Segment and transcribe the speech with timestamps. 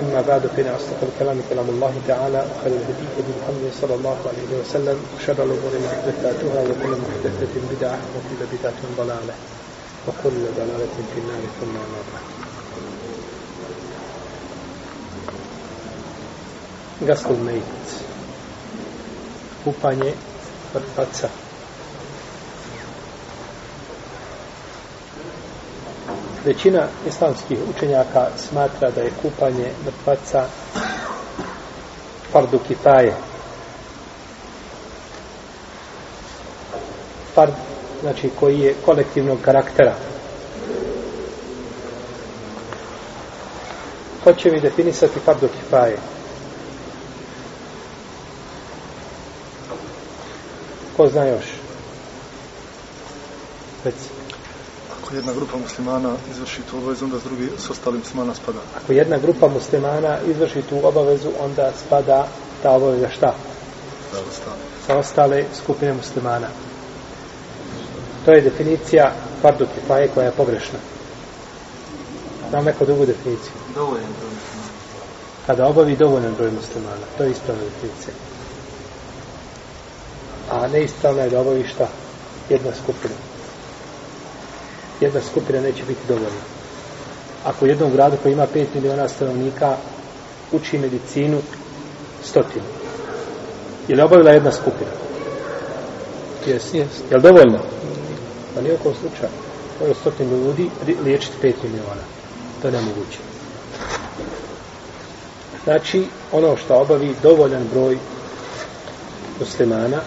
[0.00, 4.50] أما بعد فإن أصدق الكلام كلام الله تعالى وخير الهدي هدي محمد صلى الله عليه
[4.60, 9.34] وسلم وشر الأمور محدثاتها وكل محدثة بدعة وكل بدعة ضلالة
[10.08, 12.26] وكل ضلالة في النار ثم أما بعد
[17.10, 17.84] غسل الميت
[19.64, 20.14] kupanje
[20.74, 21.28] mrtvaca.
[26.44, 30.46] Većina islamskih učenjaka smatra da je kupanje mrtvaca
[32.32, 33.14] fardu kitaje.
[37.34, 37.52] Fard,
[38.00, 39.94] znači koji je kolektivnog karaktera.
[44.24, 45.96] Ko će mi definisati fardu kifaje?
[50.96, 51.44] Ko zna još?
[53.84, 54.23] Reci.
[55.14, 58.58] Ako jedna grupa muslimana izvrši tu obavezu, onda s drugi s ostalim muslimana spada.
[58.76, 62.26] Ako jedna grupa muslimana izvrši tu obavezu, onda spada
[62.62, 63.34] ta obaveza šta?
[64.12, 64.56] Da, ostali.
[64.86, 66.48] Sa ostale skupine muslimana.
[68.24, 70.78] To je definicija fardu kifaje koja je pogrešna.
[72.50, 73.52] Znam neko drugu definiciju.
[73.74, 74.72] Dovoljan broj muslimana.
[75.46, 77.06] Kada obavi dovoljan broj muslimana.
[77.18, 78.14] To je ispravna definicija.
[80.50, 81.88] A neispravna je da obavi šta?
[82.48, 83.14] Jedna skupina.
[85.00, 86.44] Jedna skupina neće biti dovoljna.
[87.44, 89.76] Ako u jednom gradu koji ima 5 miliona stanovnika
[90.52, 91.38] uči medicinu
[92.24, 92.64] stotinu.
[93.88, 94.90] Je li obavila jedna skupina?
[96.46, 96.88] Jes, jes.
[97.10, 97.58] Je li dovoljno?
[98.54, 99.30] Pa nije oko slučaja.
[99.84, 100.70] Ovo stotinu ljudi
[101.04, 102.02] liječiti 5 miliona.
[102.62, 103.18] To je nemoguće.
[105.64, 107.98] Znači, ono što obavi dovoljan broj
[109.40, 110.00] muslimana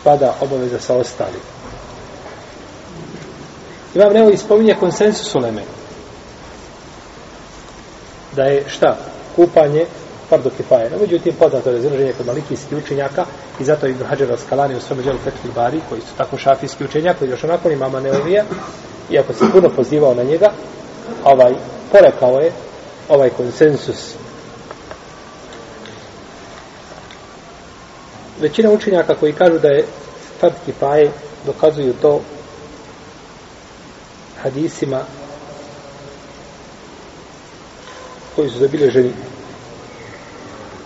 [0.00, 1.53] spada obaveza sa ostalim.
[3.94, 5.62] Imam Nevo ispominje konsensus uleme.
[8.36, 8.96] Da je šta?
[9.36, 9.86] Kupanje
[10.28, 10.90] fardo kifaje.
[10.90, 13.24] No, međutim, poznato je izraženje kod malikijskih učenjaka
[13.60, 17.18] i zato Ibn Hajar Raskalani u svom djelu Fethul Bari, koji su tako šafijski učenjak,
[17.18, 18.44] koji još onako imama Neovija,
[19.10, 20.50] iako se puno pozivao na njega,
[21.24, 21.54] ovaj,
[21.92, 22.52] porekao je
[23.08, 24.14] ovaj konsensus
[28.40, 29.84] većina učenjaka koji kažu da je
[30.40, 31.10] fard kifaje
[31.46, 32.20] dokazuju to
[34.44, 35.00] hadisima
[38.36, 39.12] koji su zabilježeni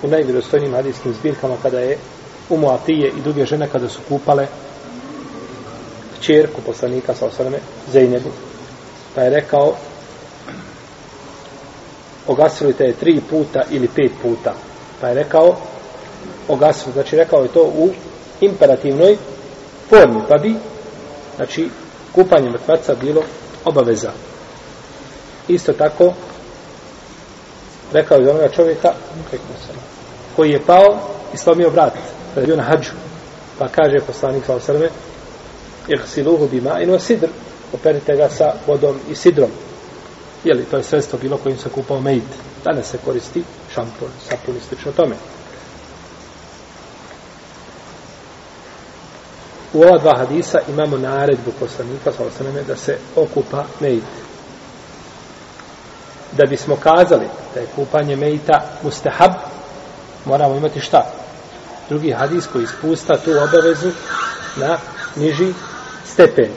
[0.02, 1.98] u najvjerostojnijim hadijskim zbirkama kada je
[2.48, 4.46] Umu Atije i druge žene kada su kupale
[6.20, 7.58] čerku poslanika sa osrame
[7.92, 8.30] Zeynebu
[9.14, 9.74] pa je rekao
[12.28, 14.54] ogasili te je tri puta ili pet puta.
[15.00, 15.56] Pa je rekao
[16.48, 16.92] ogasili.
[16.92, 17.90] Znači rekao je to u
[18.40, 19.16] imperativnoj
[19.88, 20.54] formi pa bi
[21.36, 21.68] znači
[22.12, 23.22] kupanje mrtvaca bilo
[23.68, 24.10] obaveza.
[25.48, 26.12] Isto tako
[27.92, 28.92] rekao je onoga čovjeka
[30.36, 30.98] koji je pao
[31.34, 31.92] i slomio vrat
[32.28, 32.90] kada je bio na hađu.
[33.58, 34.88] Pa kaže poslanik sa osrme
[35.88, 37.28] ihsiluhu bima ino sidr
[37.72, 39.50] operite ga sa vodom i sidrom.
[40.44, 42.22] Jeli to je sredstvo bilo kojim se kupao mejit.
[42.64, 43.42] danas se koristi
[43.74, 45.14] šampon, sapun i slično tome.
[49.72, 54.04] U ova dva hadisa imamo naredbu poslanika sa osrme da se okupa mejit.
[56.32, 59.32] da bismo kazali da je kupanje mejita mustahab
[60.24, 61.12] moramo imati šta?
[61.88, 63.90] Drugi hadis koji ispusta tu obavezu
[64.56, 64.78] na
[65.16, 65.52] niži
[66.06, 66.50] stepen.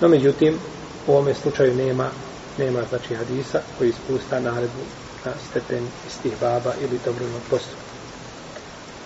[0.00, 0.58] No međutim
[1.06, 2.10] u ovome slučaju nema
[2.58, 4.82] nema znači hadisa koji ispusta naredbu
[5.24, 7.87] na stepen istih baba ili dobrovnog postupka.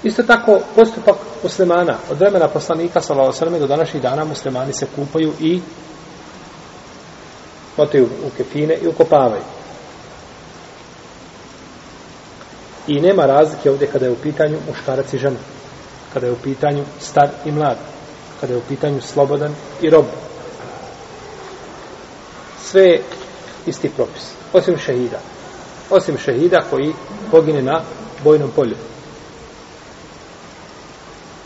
[0.03, 5.33] Isto tako postupak muslimana od vremena poslanika sallallahu alejhi do današnjih dana muslimani se kupaju
[5.41, 5.61] i
[7.77, 9.43] motaju u kefine i ukopavaju.
[12.87, 15.39] I nema razlike ovdje kada je u pitanju muškarac i žena.
[16.13, 17.77] Kada je u pitanju star i mlad.
[18.41, 20.05] Kada je u pitanju slobodan i rob.
[22.63, 22.99] Sve
[23.67, 24.23] isti propis.
[24.53, 25.19] Osim šehida.
[25.91, 26.93] Osim šehida koji
[27.31, 27.81] pogine na
[28.25, 28.77] bojnom polju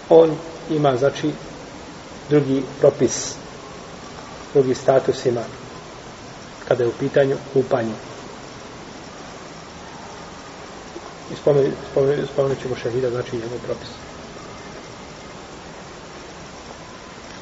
[0.08, 0.36] on
[0.70, 1.32] ima znači
[2.28, 3.34] drugi propis
[4.54, 5.42] drugi status ima
[6.68, 7.94] kada je u pitanju kupanje
[11.32, 13.88] i spomenut, spomenut, spomenut ćemo šehida znači njegov propis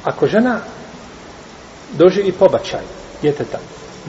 [0.05, 0.61] Ako žena
[1.93, 2.83] doživi pobačaj
[3.23, 3.59] djeteta,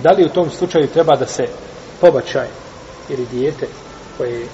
[0.03, 1.43] da li u tom slučaju treba da se
[2.01, 2.47] pobačaj
[3.09, 3.67] ili dijete
[4.17, 4.47] koje je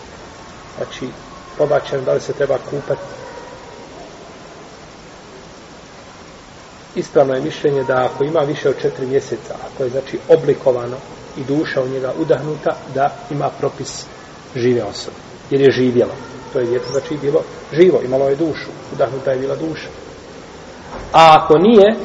[0.77, 1.09] znači,
[1.57, 3.20] pobačeno, da li se treba kupati?
[6.95, 10.97] Ispravno je mišljenje da ako ima više od četiri mjeseca, ako je znači oblikovano
[11.38, 14.05] i duša u njega udahnuta, da ima propis
[14.55, 15.17] žive osobe.
[15.49, 16.11] Jer je živjelo.
[16.53, 17.43] To je djete znači bilo
[17.73, 18.69] živo, imalo je dušu.
[18.93, 19.88] Udahnuta je bila duša.
[21.13, 21.95] A ako nije,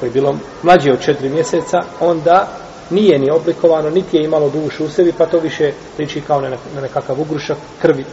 [0.00, 2.48] koji je bilo mlađe od četiri mjeseca, onda
[2.90, 6.56] nije ni oblikovano, niti je imalo dušu u sebi, pa to više liči kao na
[6.82, 8.04] nekakav ugrušak krvi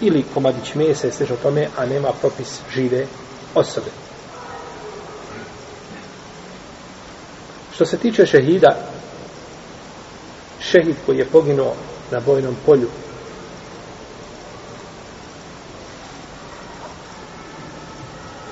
[0.00, 3.06] ili komadić mesa i sve tome, a nema propis žive
[3.54, 4.07] osobe.
[7.78, 8.76] Što se tiče šehida,
[10.60, 11.74] šehid koji je poginuo
[12.10, 12.88] na bojnom polju,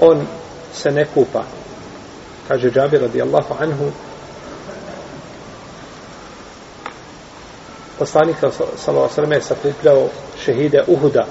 [0.00, 0.26] on
[0.75, 1.43] se ne kupa.
[2.49, 3.90] Kaže Džabir radijallahu anhu,
[7.99, 8.37] poslanik
[8.76, 10.08] sallallahu alejhi ve sakupljao
[10.44, 11.26] šehide Uhuda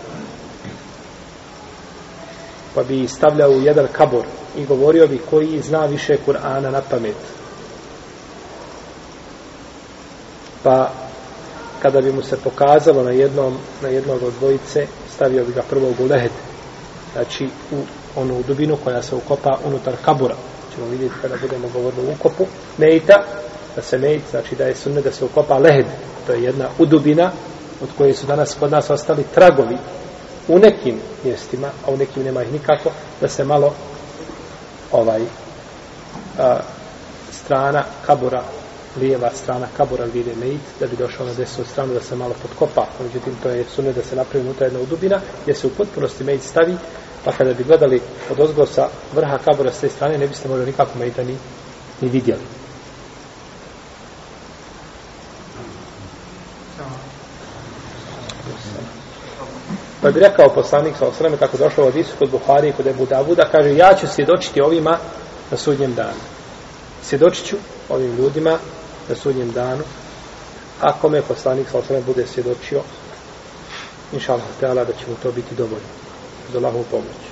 [2.74, 4.26] pa bi stavljao u jedan kabor
[4.58, 7.45] i govorio bi koji zna više Kur'ana na pamet.
[10.66, 10.90] Pa
[11.82, 15.94] kada bi mu se pokazalo na jednom na jednog od dvojice, stavio bi ga prvog
[16.00, 16.32] u lehet.
[17.14, 17.76] Znači u
[18.16, 20.36] onu dubinu koja se ukopa unutar kabura.
[20.76, 22.46] Ćemo vidjeti kada budemo govorili o ukopu.
[22.78, 23.24] Mejta,
[23.76, 25.86] da se mejt, znači da je sunne da se ukopa lehet
[26.28, 27.32] to je jedna udubina
[27.82, 29.78] od koje su danas kod nas ostali tragovi
[30.48, 32.90] u nekim mjestima, a u nekim nema ih nikako,
[33.22, 33.74] da se malo
[34.92, 35.22] ovaj
[36.40, 36.60] a,
[37.32, 38.44] strana kabura,
[39.00, 42.88] lijeva strana kabura vide mejit, da bi došao na desnu stranu da se malo podkopa.
[43.04, 46.44] Međutim, to je sunne da se napravi unutra jedna udubina, gdje se u potpunosti mejit
[46.44, 46.76] stavi,
[47.26, 48.02] pa kada bi gledali
[48.32, 51.38] od ozgo sa vrha kabura s te strane, ne biste možda nikako mejita ni,
[52.02, 52.42] ni vidjeli.
[60.02, 63.06] Pa bi rekao poslanik sa osrame, kako došlo od Isu kod Buhari i kod Ebu
[63.06, 64.98] Davuda, kaže ja ću svjedočiti ovima
[65.52, 66.20] na sudnjem danu.
[67.04, 67.56] Svjedočit ću
[67.90, 68.58] ovim ljudima
[69.10, 69.84] na sudnjem danu.
[70.82, 72.82] Ako me poslanik sa osvrame bude svjedočio,
[74.14, 75.88] inša Allah, da će mu to biti dovoljno.
[76.52, 77.24] Za Allahovu pomoć.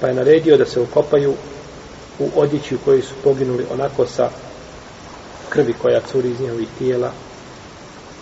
[0.00, 1.34] Pa je naredio da se ukopaju
[2.18, 4.30] u odjeći u kojoj su poginuli onako sa
[5.48, 7.12] krvi koja curi iz njihovih tijela,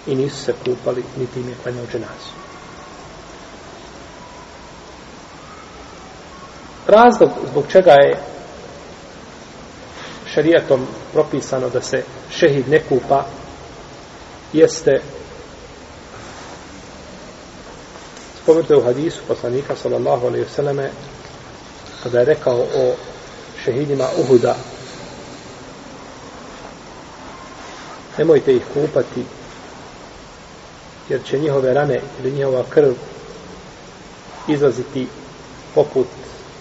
[0.06, 2.32] i nisu se kupali, niti im je klanjao dženazu.
[6.86, 8.31] Razlog zbog čega je
[10.34, 13.24] šerijatom propisano da se šehid ne kupa
[14.52, 15.00] jeste
[18.42, 20.90] spomenuto u hadisu poslanika sallallahu alaihi vseleme
[22.02, 22.94] kada je rekao o
[23.64, 24.56] šehidima Uhuda
[28.18, 29.24] nemojte ih kupati
[31.08, 32.92] jer će njihove rane ili njihova krv
[34.48, 35.06] izlaziti
[35.74, 36.06] poput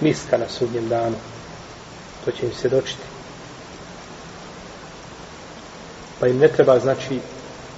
[0.01, 1.15] miska na sudnjem danu.
[2.25, 2.69] To će im se
[6.21, 7.19] Pa im ne treba, znači,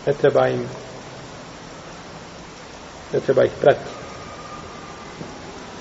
[0.06, 0.68] ne treba im
[3.14, 3.90] ne treba ih pratiti.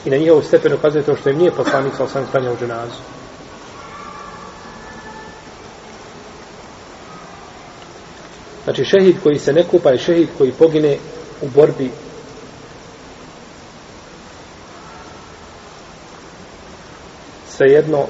[0.04, 3.00] I na njihovu stepenu ukazuje to što im nije poslanik sa osam stanja u dženazu.
[8.64, 10.97] Znači šehid koji se ne kupa je šehid koji pogine
[11.42, 11.90] u borbi
[17.49, 18.07] svejedno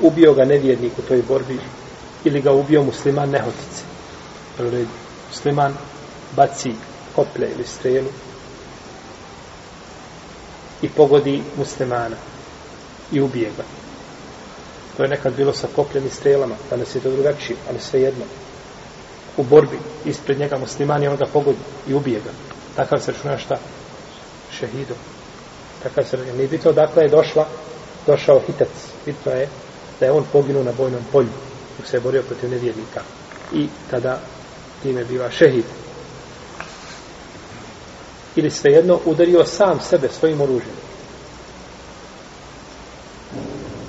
[0.00, 1.58] ubio ga nevjernik u toj borbi
[2.24, 3.82] ili ga ubio musliman nehotice.
[5.30, 5.74] Musliman
[6.36, 6.74] baci
[7.16, 8.08] koplje ili strelu
[10.82, 12.16] i pogodi muslimana
[13.12, 13.62] i ubije ga.
[14.96, 18.24] To je nekad bilo sa kopljem i strelama, danas je to drugačije, ali svejedno
[19.36, 22.30] u borbi ispred njega musliman i on ga pogodi i ubije ga.
[22.76, 23.56] Takav se računa šta?
[24.58, 24.96] Šehidom.
[25.82, 26.36] Takav se računa.
[26.36, 27.48] Nije bitno dakle je došla,
[28.06, 28.68] došao hitac.
[29.06, 29.48] Bitno je
[30.00, 31.30] da je on poginuo na bojnom polju
[31.78, 33.00] dok se je borio protiv nevjernika.
[33.52, 34.20] I tada
[34.82, 35.64] time biva šehid.
[38.36, 40.76] Ili svejedno udario sam sebe svojim oružjem.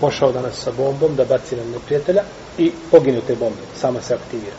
[0.01, 2.23] Pošao danas sa bombom da baci na neprijatelja
[2.57, 3.61] i poginu te bombe.
[3.75, 4.55] Sama se aktivira.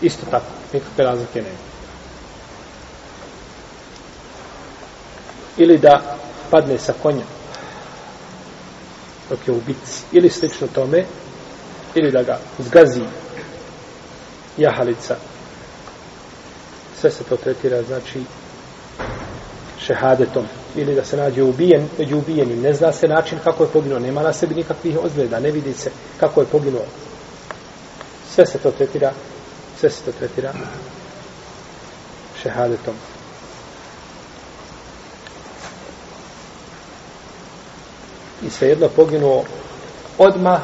[0.00, 1.58] Isto tako, nikakve razlike nema.
[5.56, 6.16] Ili da
[6.50, 7.24] padne sa konja
[9.30, 11.04] dok je u bitci, ili slično tome,
[11.94, 13.02] ili da ga zgazi
[14.56, 15.16] jahalica.
[17.00, 18.22] Sve se to tretira, znači,
[19.78, 20.46] šehadetom
[20.76, 22.60] ili da se nađe ubijen među ubijenim.
[22.60, 23.98] Ne zna se način kako je poginuo.
[23.98, 25.40] Nema na sebi nikakvih ozgleda.
[25.40, 26.84] Ne vidi se kako je poginuo.
[28.34, 29.12] Sve se to tretira
[29.84, 30.52] sve se to tretira
[32.42, 32.94] šehadetom.
[38.46, 39.44] I svejedno poginuo
[40.18, 40.60] odmah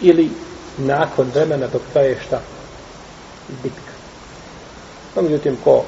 [0.00, 0.30] ili
[0.78, 2.40] nakon vremena dok traje šta?
[3.62, 3.92] Bitka.
[5.16, 5.84] No, međutim, ko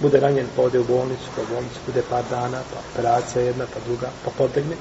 [0.00, 3.64] bude ranjen, pa ode u bolnicu, pa u bolnicu bude par dana, pa operacija jedna,
[3.74, 4.76] pa druga, pa potegne,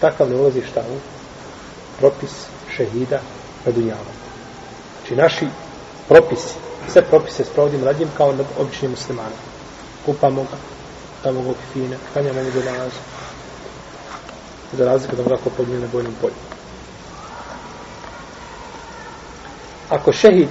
[0.00, 0.98] takav ne ulazi šta u
[1.98, 2.30] propis
[2.76, 3.20] šehida
[3.64, 4.12] na dunjavu.
[4.98, 5.46] Znači, naši
[6.08, 6.54] propisi,
[6.92, 9.38] sve propise sprovodimo nad kao nad običnim muslimanom.
[10.06, 10.56] Kupamo ga,
[11.22, 13.00] tamo ga kifine, kanjamo mu za nalazu.
[14.72, 16.45] Za razliku da mora ko podnije na bojnom polju.
[19.90, 20.48] Ako šehid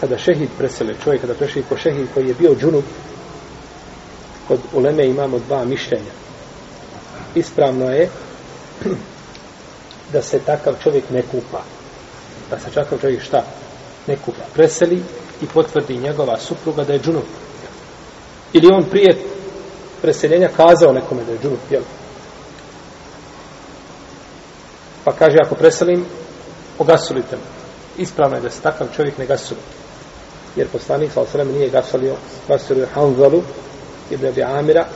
[0.00, 2.84] kada šehid presele čovjek, kada prešli ko šehid koji je bio džunub,
[4.48, 6.12] kod uleme imamo dva mišljenja.
[7.34, 8.08] Ispravno je
[10.12, 11.62] da se takav čovjek ne kupa.
[12.50, 13.44] Da se takav čovjek šta?
[14.06, 14.42] Ne kupa.
[14.54, 15.02] Preseli
[15.42, 17.24] i potvrdi njegova supruga da je džunub.
[18.52, 19.16] Ili on prije
[20.02, 21.82] preseljenja kazao nekome da je džunub, jel?
[25.04, 26.04] Pa kaže, ako preselim,
[26.78, 27.59] ogasulite me.
[28.00, 29.60] Ispravno je da se takav čovjek ne gasuje.
[30.56, 32.14] jer poslanik sa osrem nije gasolio
[32.48, 33.42] gasolio Hanzalu
[34.10, 34.86] ibn Abi Amira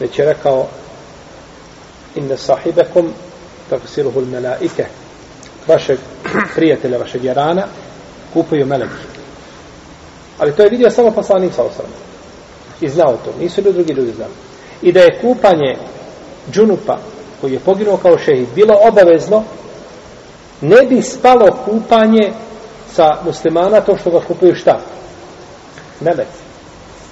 [0.00, 0.66] već je rekao
[2.14, 3.12] inne sahibekom
[3.70, 4.86] tafsiruhu melaike
[5.68, 5.98] vašeg
[6.54, 7.66] prijatelja, vašeg jarana
[8.32, 9.04] kupuju meleki.
[10.38, 11.90] Ali to je vidio samo poslanik sa osrem
[12.80, 14.32] i znao to, nisu li drugi ljudi znali.
[14.82, 15.76] I da je kupanje
[16.52, 16.98] džunupa
[17.40, 19.44] koji je poginuo kao šehid bilo obavezno
[20.62, 22.32] ne bi spalo kupanje
[22.92, 24.80] sa muslimana to što ga kupuju šta?
[26.00, 26.28] Melek.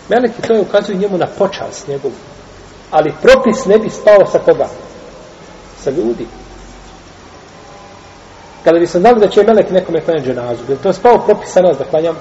[0.09, 2.14] Meleki to je ukazuju njemu na počast njegovu.
[2.90, 4.69] Ali propis ne bi spao sa koga?
[5.85, 6.26] Sa ljudi.
[8.64, 11.61] Kada bi se znali da će melek nekome klanjati dženazu, bi to spao propis sa
[11.61, 12.16] nas da klanjam?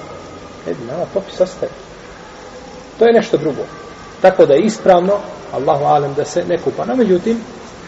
[0.66, 1.72] Ne bi, nama propis ostaje.
[2.98, 3.62] To je nešto drugo.
[4.22, 5.18] Tako da je ispravno,
[5.52, 6.84] Allahu alem, da se ne kupa.
[6.84, 7.40] No, međutim,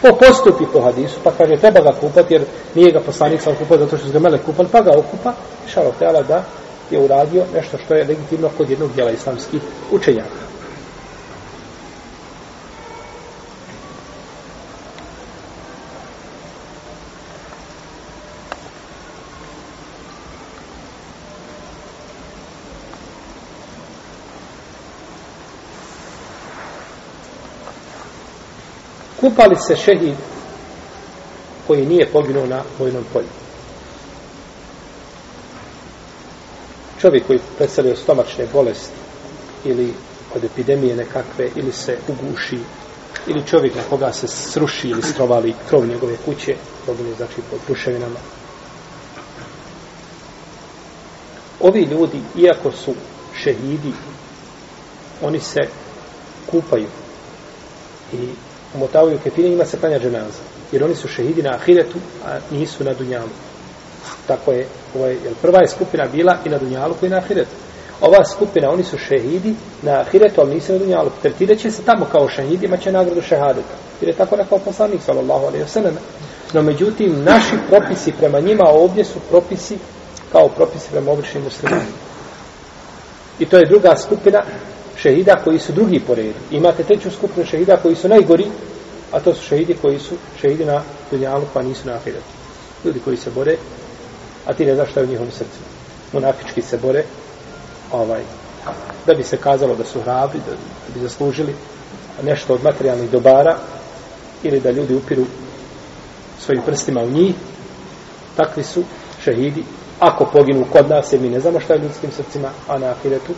[0.03, 2.43] ko postupi po hadisu, pa kaže treba ga kupati, jer
[2.75, 5.33] nije ga poslanik sam kupao zato što su ga mele kupali, pa ga okupa,
[5.73, 6.43] šalotela da
[6.91, 10.52] je uradio nešto što je legitimno kod jednog dijela islamskih učenjaka.
[29.23, 30.15] Kupali se šehid
[31.67, 33.27] koji nije poginuo na vojnom polju.
[37.01, 38.97] Čovjek koji predstavio stomačne bolesti
[39.63, 39.93] ili
[40.35, 42.59] od epidemije nekakve ili se uguši
[43.27, 48.19] ili čovjek na koga se sruši ili strovali krov njegove kuće pogine znači pod ruševinama
[51.59, 52.93] ovi ljudi iako su
[53.35, 53.93] šehidi
[55.21, 55.59] oni se
[56.51, 56.87] kupaju
[58.13, 58.29] i
[58.75, 60.41] umotavaju kefine, njima se klanja dženaza.
[60.71, 63.29] Jer oni su šehidi na ahiretu, a nisu na dunjalu.
[64.27, 67.55] Tako je, ovaj, jer prva je skupina bila i na dunjalu koji na ahiretu.
[68.01, 71.09] Ova skupina, oni su šehidi na ahiretu, ali nisu na dunjalu.
[71.21, 73.75] Tretirat će se tamo kao šehidi, imaće nagradu šehadeta.
[74.01, 75.91] Jer je tako rekao poslanik, sallallahu alaihi wa
[76.53, 79.77] No, međutim, naši propisi prema njima ovdje su propisi
[80.31, 81.91] kao propisi prema običnim muslimanima.
[83.39, 84.43] I to je druga skupina
[85.03, 86.39] šehida koji su drugi po redu.
[86.51, 88.45] Imate treću skupinu šehida koji su najgori,
[89.11, 90.81] a to su šehidi koji su šehidi na
[91.11, 92.33] dunjalu pa nisu na ahiretu.
[92.85, 93.57] Ljudi koji se bore,
[94.45, 95.59] a ti ne znaš šta je u njihovom srcu.
[96.13, 97.03] Monafički se bore,
[97.91, 98.21] ovaj,
[99.05, 101.55] da bi se kazalo da su hrabri, da, da bi zaslužili
[102.23, 103.57] nešto od materijalnih dobara,
[104.43, 105.25] ili da ljudi upiru
[106.39, 107.35] svojim prstima u njih,
[108.35, 108.83] takvi su
[109.23, 109.63] šehidi,
[109.99, 113.33] ako poginu kod nas, jer mi ne znamo šta je ljudskim srcima, a na ahiretu,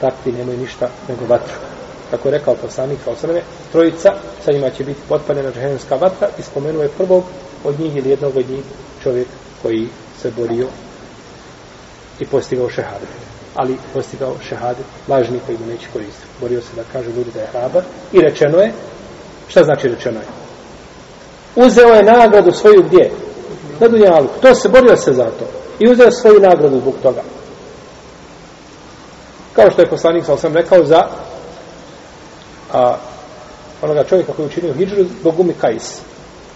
[0.00, 1.54] takvi nemaju ništa nego vatru.
[2.10, 4.12] Kako je rekao poslanik kao srve, trojica,
[4.44, 7.24] sa njima će biti potpaljena džahenska vatra i spomenuo je prvog
[7.64, 8.64] od njih ili jednog od njih
[9.02, 9.28] čovjek
[9.62, 9.88] koji
[10.22, 10.66] se borio
[12.20, 13.08] i postigao šehadet.
[13.54, 16.26] Ali postigao šehadet lažni koji mu neće koristiti.
[16.40, 18.72] Borio se da kaže ljudi da je hrabar i rečeno je,
[19.48, 20.26] šta znači rečeno je?
[21.56, 23.10] Uzeo je nagradu svoju gdje?
[23.80, 24.28] Na dunjalu.
[24.42, 25.44] To se borio se za to.
[25.78, 27.22] I uzeo svoju nagradu zbog toga.
[29.58, 31.06] Kao što je poslanik sa osam rekao za
[32.72, 32.96] a,
[33.82, 36.00] onoga čovjeka koji učinio hijđru zbog umi kajs.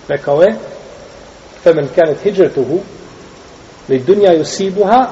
[0.08, 0.56] Rekao je
[1.62, 2.78] femen kanet hijđretuhu
[3.88, 5.06] li dunja yusibuha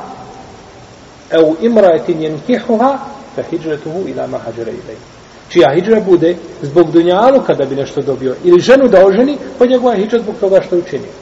[1.33, 2.99] au imraetin jenkihuha
[3.35, 4.97] fa hijratuhu ila ma hajara ilaj.
[5.49, 9.95] Čija hijđra bude zbog dunjalu kada bi nešto dobio ili ženu da oženi, pa njegova
[9.95, 11.13] hijđra zbog toga što je učinio.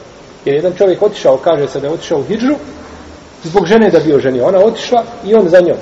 [0.45, 2.55] Jer jedan čovjek otišao, kaže se da je otišao u hijđru
[3.45, 4.47] zbog žene da bi oženio.
[4.47, 5.77] Ona otišla i on za njom.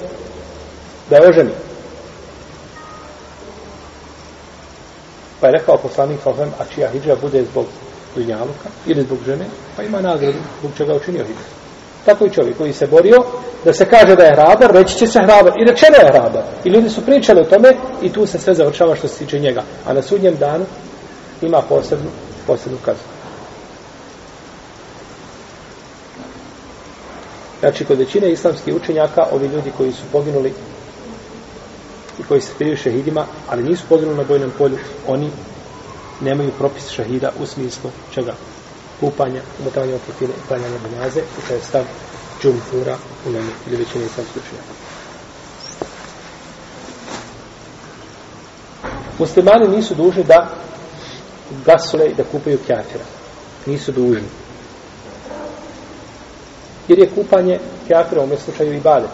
[1.11, 1.51] Da je oženi.
[5.41, 7.67] Pa je rekao poslanik Salhem, a čija hijđa bude zbog
[8.15, 9.45] dunjaluka ili zbog žene,
[9.77, 11.41] pa ima nagradu zbog čega učinio hijđu.
[12.05, 13.25] Tako i čovjek koji se borio
[13.65, 15.53] da se kaže da je hrabar, reći će se hrabar.
[15.61, 16.43] I rečeno je hrabar.
[16.65, 19.63] I ljudi su pričali o tome i tu se sve završava što se tiče njega.
[19.87, 20.65] A na sudnjem danu
[21.43, 22.11] ima posebnu,
[22.47, 23.03] posebnu kaznu.
[27.61, 30.53] Znači, kod većine islamskih učenjaka, ovi ljudi koji su poginuli
[32.19, 35.31] i koji se firiju šehidima, ali nisu poginuli na bojnom polju, oni
[36.21, 38.35] nemaju propis šehida u smislu čega?
[39.01, 40.77] Kupanja, umotavanja oprotine i klanjanja
[41.17, 41.85] i to je stav
[42.43, 42.97] džumfura
[43.27, 44.73] u nemu ili većine islamskih učenjaka.
[49.19, 50.49] Muslimani nisu dužni da
[51.65, 53.05] gasule i da kupaju kjafira.
[53.67, 54.29] Nisu dužni
[56.89, 59.07] jer je kupanje kjafira u ovom slučaju i bade.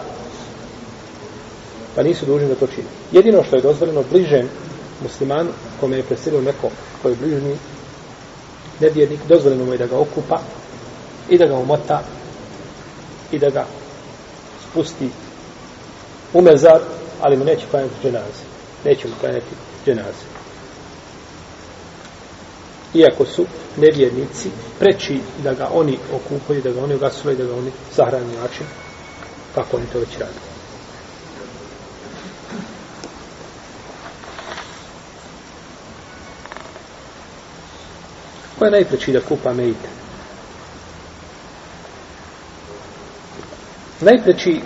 [1.95, 2.87] Pa nisu dužni da to čine.
[3.13, 4.49] Jedino što je dozvoljeno bližem
[5.03, 6.71] muslimanu, kome je preselio neko
[7.03, 7.57] koji je bližni
[8.81, 10.41] nevjernik, dozvoljeno mu je da ga okupa
[11.29, 12.03] i da ga umota
[13.33, 13.67] i da ga
[14.69, 15.09] spusti
[16.33, 16.81] u mezar,
[17.21, 18.45] ali mu neće klanjati dženaze.
[18.85, 19.55] Neće mu klanjati
[19.87, 20.33] dženaze
[22.95, 23.47] iako su
[23.77, 28.67] nevjernici, preči da ga oni okupaju, da ga oni ugasule, da ga oni zahrani način,
[29.55, 30.52] kako oni to već radili.
[38.63, 39.89] Ko je najpreći da kupa mejte?
[44.01, 44.61] Najpreći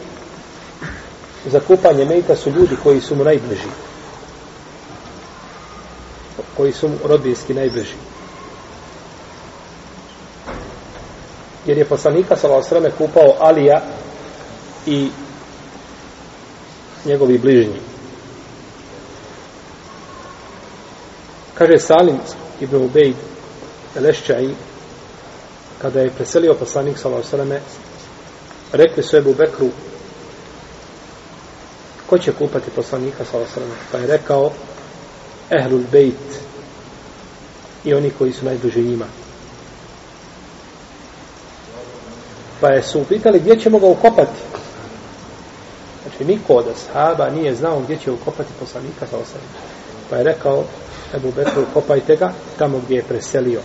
[1.47, 3.69] za kupanje mejta su ljudi koji su mu najbliži.
[6.57, 7.95] Koji su mu rodbinski najbliži.
[11.67, 13.83] jer je poslanika sallallahu kupao Alija
[14.87, 15.09] i
[17.05, 17.81] njegovi bližnji.
[21.55, 22.19] Kaže Salim
[22.61, 23.36] ibn Ubejd
[24.01, 24.49] Lešćaj
[25.83, 27.55] kada je preselio poslanik sallallahu
[28.73, 29.69] rekli su Ebu Bekru
[32.07, 34.51] ko će kupati poslanika sallallahu pa je rekao
[35.51, 36.47] Ehlul Bejt
[37.85, 39.07] i oni koji su najduži njima.
[42.61, 44.41] Pa je su upitali gdje ćemo ga ukopati.
[46.03, 49.41] Znači, niko od ashaba nije znao gdje će ukopati poslanika sa osam.
[50.11, 50.65] Pa je rekao,
[51.15, 53.61] Ebu Bekru, kopajte ga tamo gdje je preselio.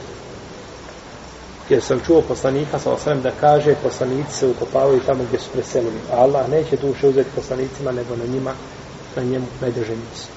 [1.71, 5.99] Jer sam čuo poslanika sa osam da kaže, poslanici se ukopavaju tamo gdje su preselili.
[6.11, 8.53] A Allah neće duše uzeti poslanicima, nego na njima,
[9.15, 10.27] na njemu najdrže nisu.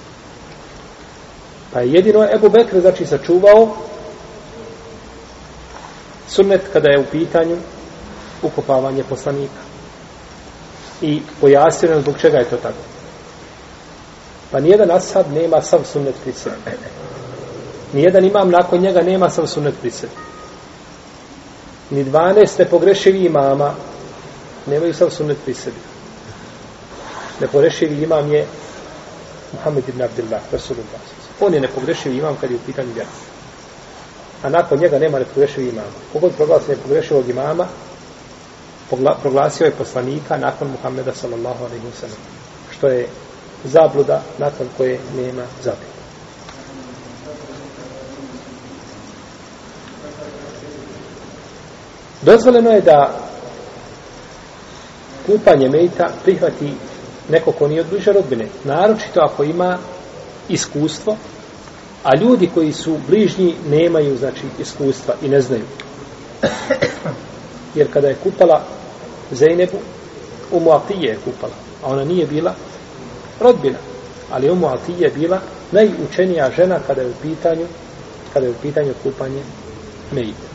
[1.73, 3.77] Pa je jedino Ebu Bekr, znači, sačuvao
[6.29, 7.57] sunnet kada je u pitanju
[8.43, 9.63] ukopavanje poslanika.
[11.03, 12.85] I pojasnjeno zbog čega je to tako.
[14.51, 16.57] Pa nijedan ashab nema sav sunnet pri sebi.
[17.93, 20.34] Nijedan imam nakon njega nema sav sunnet pri sebi.
[21.91, 23.75] Ni dvanest nepogrešivi imama
[24.67, 25.77] nemaju sav sunnet pri sebi.
[27.41, 28.47] Nepogrešivi imam je
[29.53, 31.01] Muhammed ibn Abdullah, Rasulullah.
[31.41, 33.11] On je nepogrešivi imam kad je u pitanju vjera.
[34.43, 35.89] A nakon njega nema nepogrešivi imama.
[36.13, 37.67] Kogod proglasi nepogrešivog imama,
[39.23, 42.21] proglasio je poslanika nakon Muhammeda sallallahu alaihi wasallam
[42.77, 43.09] što je
[43.65, 45.94] zabluda nakon koje nema zabluda
[52.25, 53.19] dozvoljeno je da
[55.27, 56.73] kupanje mejta prihvati
[57.29, 58.47] neko ko nije od bliže rodbine.
[58.65, 59.79] Naročito ako ima
[60.49, 61.17] iskustvo
[62.05, 65.65] a ljudi koji su bližnji nemaju znači iskustva i ne znaju.
[67.75, 68.63] Jer kada je kupala
[69.33, 69.77] Zeynebu,
[70.53, 72.55] Umu Atije je kupala, a ona nije bila
[73.41, 73.79] rodbina,
[74.31, 75.41] ali Umu Atije je bila
[75.73, 77.67] najučenija žena kada je u pitanju
[78.33, 79.43] kada je u pitanju kupanje
[80.13, 80.54] mejta.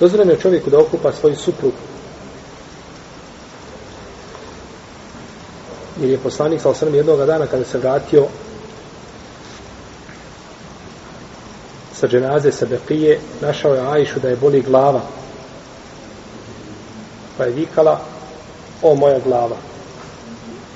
[0.00, 1.76] Dozvoljeno je čovjeku da okupa svoju suprugu.
[6.00, 8.26] Jer je poslanik sa osrem jednog dana kada se vratio
[12.00, 15.00] sa dženaze sa Beqije, našao je Ajšu da je boli glava.
[17.38, 18.00] Pa je vikala,
[18.82, 19.56] o moja glava.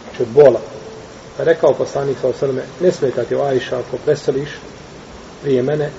[0.03, 0.61] Znači od bola.
[1.37, 4.51] Pa je rekao poslanik sa osrme, ne smetati o Ajša, ako preseliš
[5.43, 5.91] prije mene,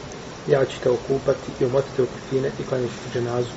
[0.47, 3.49] ja ću te okupati i umotiti u kutine i klanjati dženazu.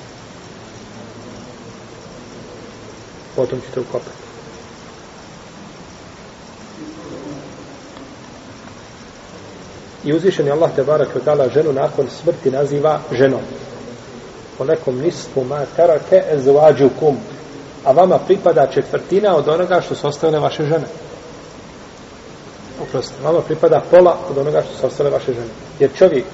[3.37, 4.25] potom ćete ukopati.
[10.03, 13.41] I uzvišen je Allah te barak od dala ženu nakon smrti naziva ženom.
[14.57, 17.17] Po nekom nisku ma tarake ezvađukum.
[17.85, 20.87] A vama pripada četvrtina od onoga što su ostavile vaše žene.
[22.81, 25.51] Oprostite, vama pripada pola od onoga što su ostavile vaše žene.
[25.79, 26.25] Jer čovjek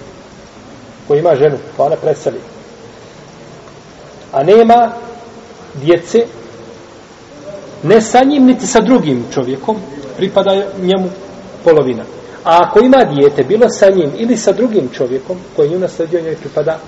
[1.07, 2.39] koji ima ženu, pa ona preseli,
[4.31, 4.91] a nema
[5.73, 6.25] djece,
[7.83, 9.77] ne sa njim, niti sa drugim čovjekom,
[10.17, 11.09] pripada njemu
[11.63, 12.03] polovina.
[12.43, 16.35] A ako ima dijete, bilo sa njim ili sa drugim čovjekom koji nju nasledio, njoj
[16.35, 16.79] pripada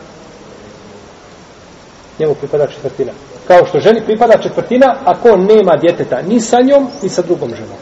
[2.20, 3.12] njemu pripada četvrtina.
[3.48, 7.50] Kao što ženi pripada četvrtina ako on nema djeteta ni sa njom, ni sa drugom
[7.50, 7.78] ženom.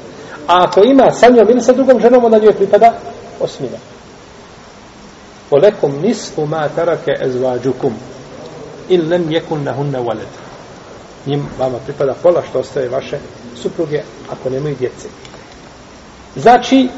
[0.47, 2.93] A ako ima sa njom ili sa drugom ženom, onda njoj pripada
[3.39, 3.77] osmina.
[5.51, 7.93] Olekum nisfu ma tarake ezvađukum
[8.89, 10.27] il nem jekun na hunne waled.
[11.25, 13.19] Njim vama pripada pola što ostaje vaše
[13.55, 15.07] supruge ako nemaju djece.
[16.35, 16.89] Znači,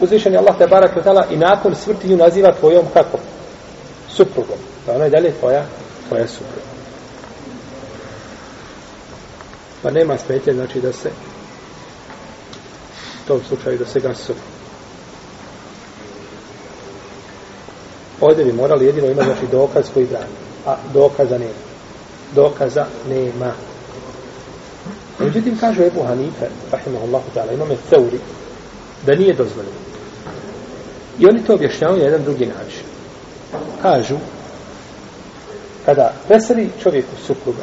[0.00, 0.90] uzvišen je Allah te barak
[1.30, 3.18] i nakon smrti ju naziva tvojom kako?
[4.08, 4.58] Suprugom.
[4.86, 5.64] Pa ona je dalje tvoja,
[6.08, 6.68] tvoja supruga.
[9.82, 11.10] Pa nema smetje, znači da se
[13.24, 14.32] u tom slučaju da se gasu.
[18.20, 20.26] Ovdje bi morali jedino imati znači, dokaz koji brani.
[20.66, 21.68] A dokaza nema.
[22.34, 23.52] Dokaza nema.
[25.18, 28.18] Međutim, kaže Ebu Hanife, rahimahullahu ta'ala, imame teori,
[29.06, 29.78] da nije dozvoljeno.
[31.18, 32.82] I oni to objašnjavaju na jedan drugi način.
[33.82, 34.16] Kažu,
[35.84, 37.62] kada preseli čovjeku supruga,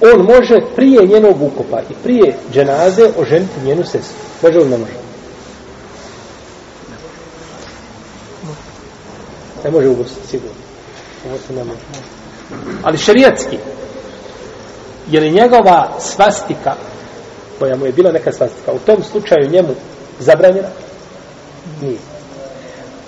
[0.00, 4.16] on može prije njenog ukopa i prije dženaze oženiti njenu sestru.
[4.42, 5.07] Može li ne može?
[9.68, 10.56] Ne može ugostiti, sigurno.
[11.26, 11.80] Ovo se ne može.
[12.82, 13.58] Ali šerijatski,
[15.10, 16.74] je li njegova svastika,
[17.58, 19.74] koja mu je bila neka svastika, u tom slučaju njemu
[20.18, 20.68] zabranjena?
[21.82, 21.98] Nije.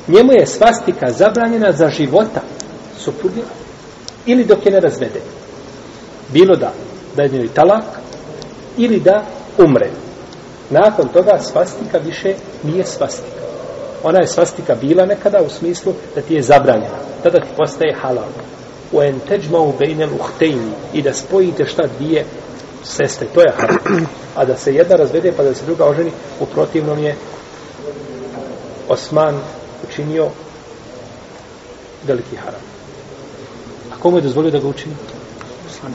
[0.09, 2.41] Njemu je svastika zabranjena za života
[2.99, 3.41] supruge
[4.27, 5.21] ili dok je ne razvede.
[6.29, 6.73] Bilo da
[7.17, 7.85] da je njoj talak
[8.77, 9.25] ili da
[9.59, 9.91] umre.
[10.71, 13.50] Nakon toga svastika više nije svastika.
[14.03, 16.99] Ona je svastika bila nekada u smislu da ti je zabranjena.
[17.23, 18.29] Tada ti postaje halal.
[18.93, 22.25] U en teđma u bejnel uhtejni i da spojite šta dvije
[22.83, 23.27] sestre.
[23.35, 24.05] To je halal.
[24.37, 26.11] A da se jedna razvede pa da se druga oženi
[26.41, 27.15] u protivnom je
[28.89, 29.41] Osman
[29.89, 30.29] učinio
[32.07, 32.61] veliki haram.
[33.93, 34.95] A komu je dozvolio da ga učini?
[35.69, 35.93] Osman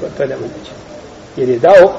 [0.00, 0.72] To, to je nemoguće.
[1.36, 1.92] Jer je dao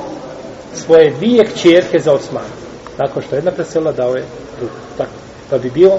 [0.73, 2.70] svoje dvije kćerke za Osmana.
[3.07, 4.25] Nakon što jedna preselila, dao je
[4.59, 4.73] drugu.
[4.97, 5.11] Tako.
[5.49, 5.91] Pa bi bio,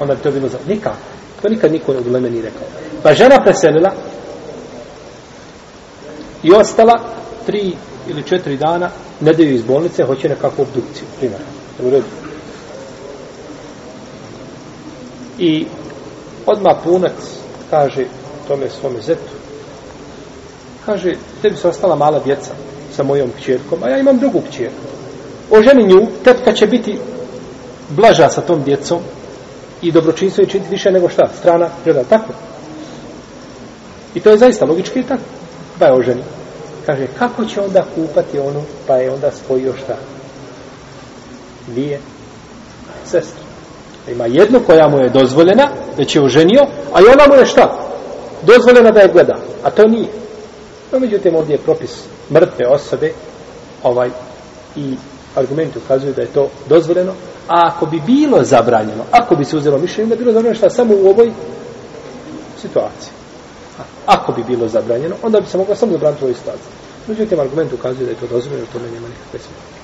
[0.00, 0.58] onda bi to bilo za...
[0.68, 0.96] Nikako.
[1.42, 2.66] To nikad niko od uleme nije rekao.
[3.02, 3.92] Pa žena preselila
[6.42, 6.94] i ostala
[7.46, 7.72] tri
[8.08, 11.06] ili četiri dana, ne daju iz bolnice, hoće nekakvu obdukciju.
[11.18, 11.40] Primjer.
[11.82, 12.04] U redu.
[15.38, 15.66] I
[16.46, 17.12] odmah punac
[17.70, 18.04] kaže
[18.48, 19.32] tome svome zetu,
[20.86, 22.50] kaže, tebi se ostala mala djeca
[22.96, 24.95] sa mojom kćerkom, a ja imam drugu kćerku.
[25.50, 26.98] Oženi nju, tetka će biti
[27.88, 28.98] blaža sa tom djecom
[29.82, 32.32] i dobročinstvo je činiti više nego šta, strana, žena, tako?
[34.14, 35.22] I to je zaista logički tako.
[35.78, 36.22] Pa je oženi.
[36.86, 39.96] Kaže, kako će onda kupati onu, pa je onda spojio šta?
[41.66, 42.00] Dvije
[43.04, 43.42] sestre.
[44.08, 47.78] Ima jednu koja mu je dozvoljena, već je oženio, a i ona mu je šta?
[48.42, 49.36] Dozvoljena da je gleda.
[49.62, 50.08] A to nije.
[50.92, 53.12] No, međutim, ovdje je propis mrtve osobe,
[53.82, 54.08] ovaj,
[54.76, 54.94] i
[55.36, 57.12] argumenti ukazuju da je to dozvoljeno,
[57.48, 60.70] a ako bi bilo zabranjeno, ako bi se uzelo mišljenje, da bi bilo zabranjeno šta
[60.70, 61.32] samo u ovoj
[62.60, 63.12] situaciji.
[64.06, 66.72] Ako bi bilo zabranjeno, onda bi se moglo samo zabraniti u ovoj situaciji.
[67.06, 69.76] Međutim, argument ukazuje da je to dozvoljeno, to nema nikakve smije.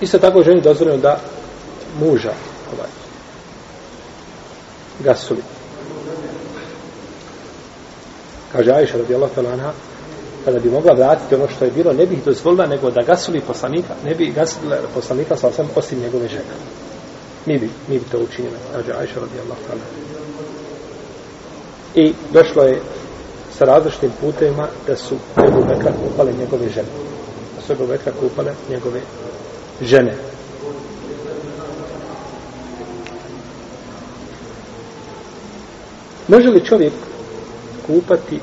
[0.00, 1.18] Isto tako ženi dozvoljeno da
[2.00, 2.32] muža
[2.76, 2.90] ovaj,
[5.00, 5.42] gasuli.
[8.52, 9.72] Kaže Ajša radijallahu ta'ala anha,
[10.46, 13.94] kada bi mogla vratiti ono što je bilo, ne bih dozvolila nego da gasuli poslanika,
[14.04, 16.54] ne bi gasuli poslanika sa osam osim njegove žene.
[17.46, 19.86] Mi bi, mi bi to učinili, kaže Ajša radijallahu ta'ala.
[21.94, 22.80] I došlo je
[23.58, 25.14] sa različitim putevima da su
[25.48, 26.88] Ebu Bekra kupale njegove žene.
[27.56, 29.00] Da su Ebu Bekra kupale njegove
[29.82, 30.14] žene.
[36.28, 36.92] Može li čovjek
[37.86, 38.40] kupati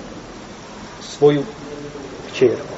[1.01, 1.43] svoju
[2.33, 2.73] kćerku.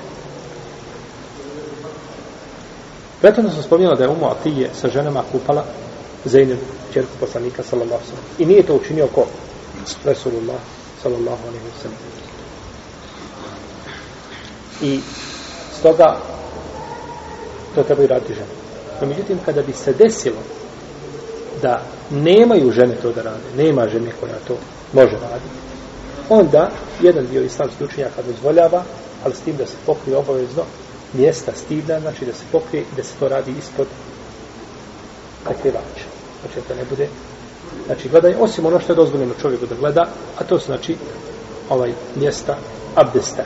[3.22, 5.66] Prethodno sam spominjala da je Umu Atije sa ženama kupala
[6.26, 6.60] Zeynep
[6.94, 8.24] čerku poslanika sallallahu sallam.
[8.40, 9.26] I nije to učinio ko?
[10.06, 10.60] Resulullah
[11.04, 11.98] sallallahu alaihi sallam.
[14.82, 15.00] I
[15.80, 16.18] stoga
[17.76, 18.48] to trebaju raditi žene.
[19.02, 20.42] No, međutim, kada bi se desilo
[21.62, 24.58] da nemaju žene to da rade, nema žene koja to
[24.94, 25.56] može raditi,
[26.30, 26.70] onda
[27.02, 28.84] jedan dio islamskih učenjaka dozvoljava,
[29.26, 30.64] ali s tim da se pokrije obavezno
[31.14, 33.88] mjesta stida, znači da se pokrije i da se to radi ispod
[35.44, 36.08] prekrivača.
[36.42, 37.08] Znači da ne bude
[37.86, 40.08] znači gledaj, osim ono što je dozvoljeno čovjeku da gleda,
[40.38, 40.96] a to su znači
[41.70, 42.58] ovaj mjesta
[42.96, 43.44] abdesta.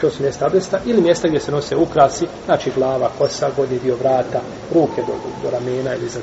[0.00, 3.96] To su mjesta abdesta ili mjesta gdje se nose ukrasi, znači glava, kosa, godnji dio
[3.96, 4.40] vrata,
[4.74, 6.20] ruke do, do ramena ili za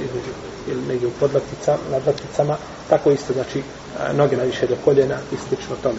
[0.00, 0.20] ili,
[0.68, 2.56] ili negdje u podlaticama, nadlaticama,
[2.90, 3.62] tako isto, znači,
[4.12, 5.98] noge najviše do koljena i slično tome.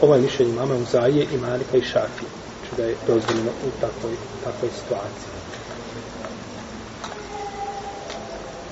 [0.00, 2.24] Ovo je mišljenje mama Uzaije i Malika i Šafi.
[2.24, 4.12] Znači da je dozvoljeno u takvoj,
[4.44, 5.38] takvoj situaciji.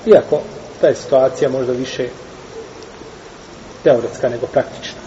[0.05, 0.41] Iako
[0.81, 2.07] ta je situacija možda više
[3.83, 4.99] teoretska nego praktična.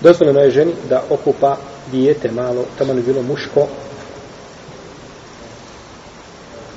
[0.00, 1.56] Dozvoljeno je ženi da okupa
[1.92, 3.66] dijete malo, tamo ne bilo muško.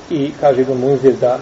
[0.10, 1.40] I kaže Ibn Munzir da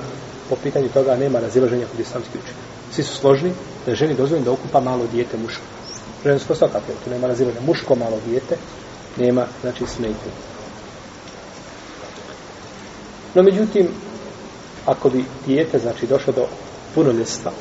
[0.50, 2.58] po pitanju toga nema razilaženja kod islamskih učenja.
[2.92, 3.52] Svi su složni
[3.86, 5.64] da je ženi dozvoljeno da okupa malo dijete muško.
[6.26, 7.62] Žensko svakako, tu nema razivanja.
[7.62, 8.58] Muško malo dijete
[9.18, 10.32] nema, znači smetnje.
[13.36, 13.88] No međutim,
[14.86, 16.48] ako bi dijete, znači, došlo do
[16.96, 17.52] punoljestva,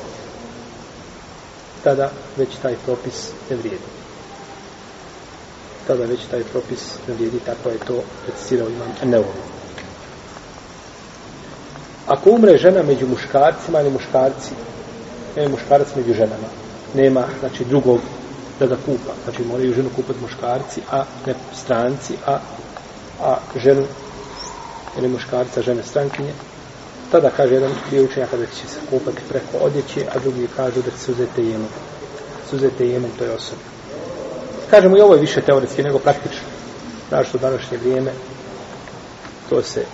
[1.83, 4.05] tada već taj propis ne vrijedi
[5.87, 9.27] tada već taj propis ne vrijedi, tako je to precisirao imam Neovi.
[12.07, 14.51] Ako umre žena među muškarcima ili muškarci,
[15.35, 16.47] ne muškarac među ženama,
[16.93, 17.99] nema, znači, drugog
[18.59, 19.13] da ga kupa.
[19.23, 22.37] Znači, moraju ženu kupati muškarci, a ne stranci, a,
[23.21, 23.85] a ženu
[24.97, 26.33] ili muškarca, žene strankinje.
[27.11, 30.91] Tada kaže jedan dio učenjaka da će se kupati preko odjeće, a drugi kažu da
[30.91, 31.69] će se uzeti jemom.
[32.49, 33.61] Suzete jemom toj osobi.
[34.69, 36.47] Kažemo i ovo je više teoretski nego praktično.
[37.09, 38.11] Znaš što današnje vrijeme
[39.49, 39.85] to se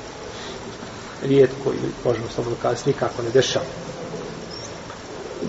[1.24, 3.66] rijetko ili možemo slobodno kazati nikako ne dešava.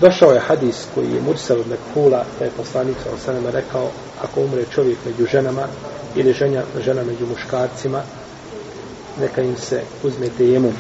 [0.03, 3.91] Došao je hadis koji je Mursal od Mekhula, da je poslanik sa osanama rekao,
[4.23, 5.67] ako umre čovjek među ženama
[6.17, 8.03] ili ženja, žena među muškarcima,
[9.21, 10.73] neka im se uzme tejemum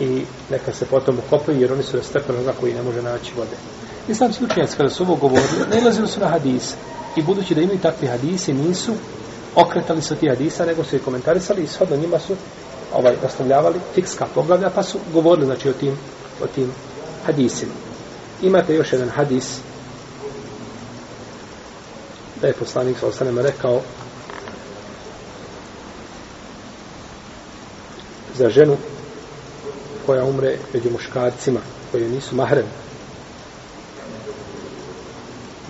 [0.00, 3.56] i neka se potom ukopaju, jer oni su rastepeno koji ne može naći vode.
[4.08, 6.74] Islamski učenjaci kada su ovo govorili, nalazili su na hadise.
[7.16, 8.92] I budući da imaju takvi hadise nisu
[9.54, 12.36] okretali su ti hadisa, nego su ih komentarisali i shodno njima su
[12.94, 15.96] ovaj, ostavljavali fikska poglavlja, pa su govorili znači, o tim,
[16.40, 16.72] o tim
[17.26, 17.72] hadisima.
[18.42, 19.58] Imate još jedan hadis
[22.40, 23.80] da je poslanik sa osanema rekao
[28.36, 28.76] za ženu
[30.06, 31.60] koja umre među muškarcima
[31.92, 32.66] koji nisu mahrem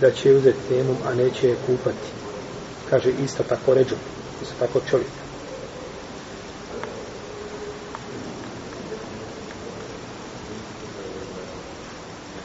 [0.01, 2.07] da će uzeti temom, a neće je kupati.
[2.89, 3.95] Kaže isto tako ređu,
[4.41, 5.18] isto tako čovjek.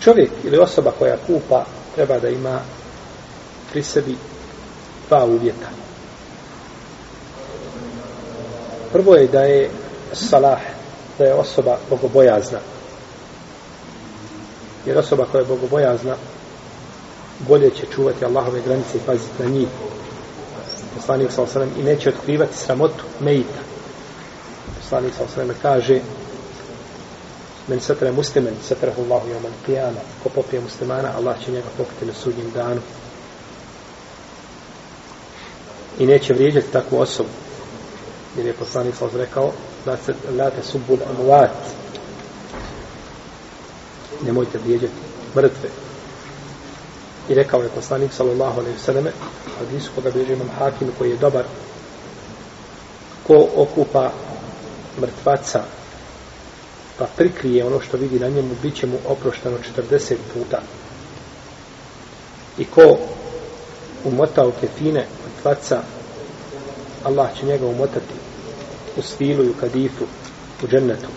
[0.04, 1.64] Čovjek ili osoba koja kupa
[1.94, 2.60] treba da ima
[3.72, 4.16] pri sebi
[5.08, 5.68] dva uvjeta.
[8.92, 9.70] Prvo je da je
[10.12, 10.60] salah,
[11.18, 12.58] da je osoba bogobojazna.
[14.86, 16.16] Jer osoba koja je bogobojazna
[17.38, 19.68] bolje će čuvati Allahove granice i paziti na njih.
[20.94, 21.42] Poslanik sa
[21.78, 23.60] i neće otkrivati sramotu mejita.
[24.80, 25.24] Poslanik sa
[25.62, 26.00] kaže
[27.68, 30.00] men satra muslimen, satrahu Allahu joman qiyama.
[30.22, 32.80] Ko popije muslimana, Allah će njega pokriti na sudnjem danu.
[35.98, 37.28] I neće vrijeđati takvu osobu.
[38.36, 39.52] Jer je poslanik sa rekao
[40.38, 41.50] la te subbul amuat.
[44.26, 44.92] Nemojte vrijeđati
[45.36, 45.68] mrtve.
[47.28, 49.12] I rekao je poslanik sallallahu alejhi ve
[49.58, 51.44] hadisu koga bilježi imam Hakim koji je dobar,
[53.26, 54.10] ko okupa
[55.00, 55.64] mrtvaca
[56.98, 59.56] pa prikrije ono što vidi na njemu, bit će mu oprošteno
[59.90, 60.62] 40 puta.
[62.58, 62.98] I ko
[64.04, 65.06] umota u kefine
[65.42, 65.82] tvaca,
[67.04, 68.14] Allah će njega umotati
[68.96, 70.04] u svilu i u kadifu,
[70.62, 71.08] u džennetu.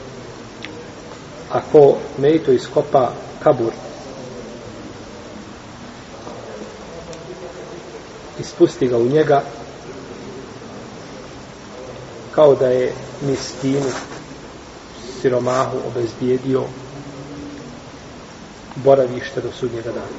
[1.51, 3.11] Ako mejto iskopa
[3.43, 3.71] kabur,
[8.39, 9.43] ispusti ga u njega
[12.31, 13.91] kao da je mistinu
[15.21, 16.63] siromahu obezbijedio
[18.75, 20.17] boravište do sudnjega dana.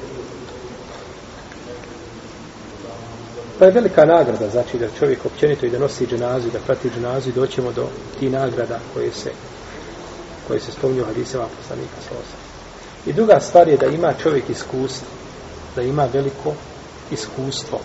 [3.59, 6.89] Pa je velika nagrada, znači da čovjek općenito i da nosi dženazu i da prati
[6.89, 7.87] dženazu i doćemo do
[8.19, 9.31] ti nagrada koje se
[10.47, 11.05] koje se spominju u
[11.57, 12.37] poslanika Slosa.
[13.05, 15.07] I druga stvar je da ima čovjek iskustvo,
[15.75, 16.53] da ima veliko
[17.11, 17.79] iskustvo.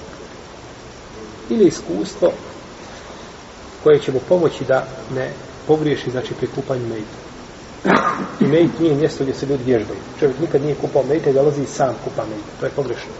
[1.50, 2.32] Ili iskustvo
[3.82, 5.30] koje će mu pomoći da ne
[5.66, 7.18] pogriješi, znači, pri kupanju mejta.
[8.40, 9.98] I mejt nije mjesto gdje se ljudi vježbaju.
[10.20, 12.50] Čovjek nikad nije kupao mejta i dolazi i sam kupa mejta.
[12.60, 13.10] To je pogrešno.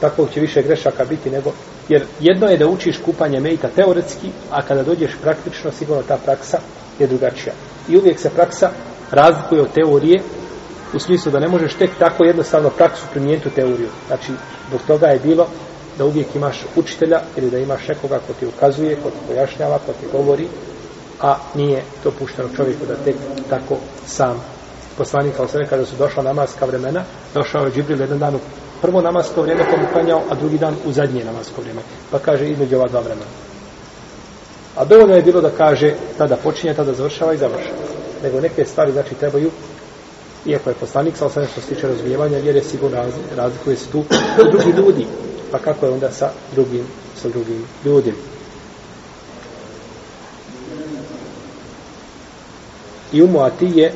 [0.00, 1.52] Tako će više grešaka biti nego...
[1.88, 6.58] Jer jedno je da učiš kupanje mejta teoretski, a kada dođeš praktično, sigurno ta praksa
[6.98, 7.54] je drugačija.
[7.88, 8.70] I uvijek se praksa
[9.10, 10.22] razlikuje od teorije
[10.94, 13.88] u smislu da ne možeš tek tako jednostavno praksu primijeniti u teoriju.
[14.06, 14.32] Znači,
[14.68, 15.48] zbog toga je bilo
[15.98, 19.92] da uvijek imaš učitelja ili da imaš nekoga ko ti ukazuje, ko ti pojašnjava, ko
[19.92, 20.48] ti govori,
[21.20, 23.16] a nije to pušteno čovjeku da tek
[23.50, 24.44] tako sam
[24.98, 28.38] poslanik kao sve kada su došla namaska vremena, došao je Džibril jedan dan u
[28.82, 31.80] prvo namasko vrijeme komu klanjao, a drugi dan u zadnje namasko vrijeme.
[32.10, 33.30] Pa kaže između ova dva vremena.
[34.76, 37.76] A dovoljno je bilo da kaže tada počinje, tada završava i završava.
[38.22, 39.50] Nego neke stvari znači trebaju
[40.46, 43.04] iako je poslanik sa osam što se tiče razvijevanja jer je sigurno
[43.36, 44.04] razlikuje se tu
[44.50, 45.06] drugi ljudi.
[45.50, 46.86] Pa kako je onda sa drugim,
[47.22, 48.16] sa drugim ljudima?
[53.12, 53.92] I umu Atije,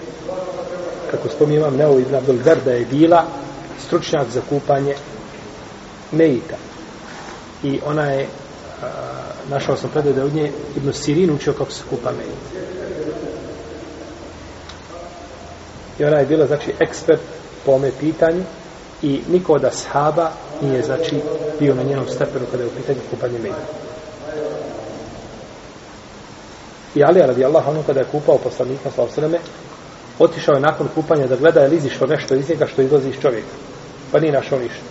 [1.10, 3.24] kako spominje imam Neo ibn Abdul Garda je bila
[3.86, 4.94] stručnjak za kupanje
[6.12, 6.56] Meita.
[7.62, 8.26] I ona je,
[8.82, 8.86] a,
[9.50, 12.72] našao sam predaj da od nje Ibn Sirin učio kako se kupa Meita.
[15.98, 17.20] I ona je bila, znači, ekspert
[17.66, 18.42] po ome pitanju
[19.02, 20.30] i niko od ashaba
[20.62, 21.20] nije, znači,
[21.60, 23.66] bio na njenom stepenu kada je u pitanju kupanje Meita.
[26.94, 29.38] I Ali radi Allah, ono kada je kupao poslanika sa osreme,
[30.18, 33.20] otišao je nakon kupanja da gleda je li izišlo nešto iz njega što izlazi iz
[33.22, 33.54] čovjeka.
[34.12, 34.84] Pa nije našao ništa.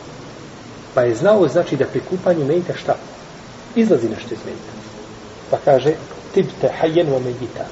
[0.93, 2.95] Pa je znao, znači, da pri kupanju mejta šta?
[3.75, 4.71] Izlazi nešto iz mejta.
[5.49, 5.93] Pa kaže,
[6.33, 7.69] tibte hajen o mejitan.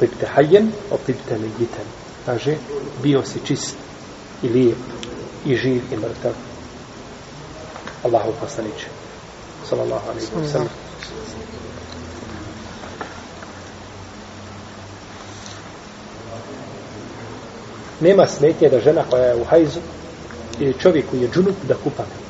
[0.00, 1.86] Tibte hajen o tibte mejitan.
[2.26, 2.56] Kaže,
[3.02, 3.76] bio si čist
[4.42, 5.01] i lijep
[5.44, 6.32] i živ i mrtav.
[8.04, 8.86] Allahu poslaniče.
[9.68, 10.68] Sallallahu alaihi wa sallam.
[18.02, 19.80] nema smetnje da žena koja je u hajzu
[20.58, 22.22] ili čovjek koji je džunup da kupa med.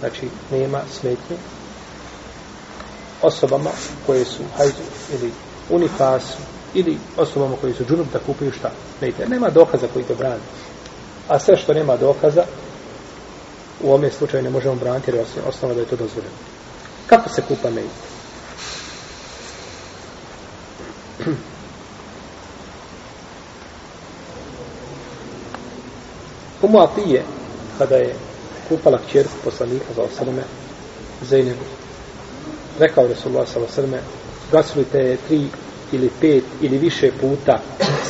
[0.00, 1.36] Znači, nema smetnje
[3.22, 3.70] osobama
[4.06, 4.82] koje su u hajzu
[5.12, 5.32] ili
[5.70, 6.38] unifasu
[6.74, 8.70] ili osobama koji su džunup da kupaju šta?
[9.00, 9.28] Mejte.
[9.28, 10.42] Nema dokaza koji to brani.
[11.28, 12.44] A sve što nema dokaza,
[13.82, 16.34] u ome slučaju ne možemo braniti jer je osnova da je to dozvoljeno.
[17.06, 17.90] Kako se kupa mejit?
[26.62, 27.22] Umu Atije,
[27.78, 28.14] kada je
[28.68, 30.42] kupala kćerku poslanika za osaleme,
[31.30, 31.64] Zeynebu,
[32.78, 34.00] rekao Resulullah sa osaleme,
[34.52, 35.46] gasili te tri
[35.92, 37.60] ili pet ili više puta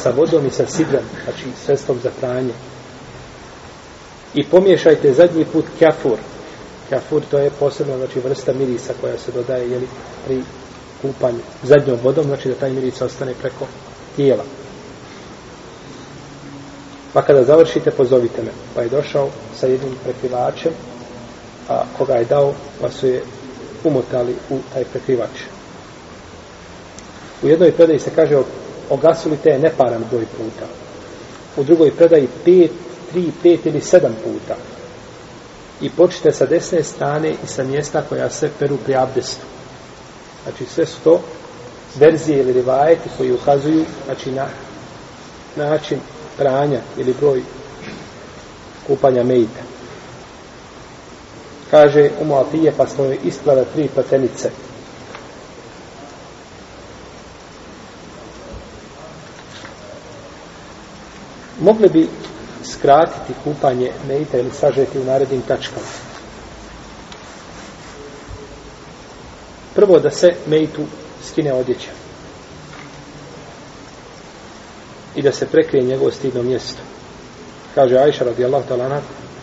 [0.02, 2.52] sa vodom i sa sidrom, znači sredstvom za pranje.
[4.34, 6.18] I pomiješajte zadnji put kafur.
[6.90, 9.88] Kafur to je posebno znači, vrsta mirisa koja se dodaje jeli,
[10.26, 10.42] pri
[11.02, 13.66] kupanju zadnjom vodom, znači da taj miris ostane preko
[14.16, 14.44] tijela.
[17.12, 18.50] Pa kada završite, pozovite me.
[18.74, 19.28] Pa je došao
[19.60, 20.72] sa jednim prekrivačem,
[21.68, 23.22] a koga je dao, pa su je
[23.84, 25.51] umotali u taj prekrivač.
[27.42, 28.42] U jednoj predaji se kaže,
[28.90, 30.66] ogasuli te neparan broj puta.
[31.56, 32.70] U drugoj predaji pet,
[33.12, 34.56] tri, pet ili sedam puta.
[35.80, 39.46] I počite sa desne strane i sa mjesta koja se peru pri abdestu.
[40.42, 41.20] Znači sve su to
[41.94, 44.46] verzije ili rivajeti koji ukazuju znači, na
[45.56, 46.00] način
[46.38, 47.42] pranja ili broj
[48.86, 49.62] kupanja mejta.
[51.70, 54.50] Kaže Umu Atije, pa smo joj isplave tri platenice.
[61.60, 62.08] Mogli bi
[62.64, 65.86] skratiti kupanje mejta ili sažeti u narednim tačkama.
[69.74, 70.82] Prvo da se mejtu
[71.24, 72.02] skine odjeća.
[75.16, 76.80] i da se prekrije njegovo stidno mjesto.
[77.74, 79.00] Kaže Ajša radijallahu ta'ala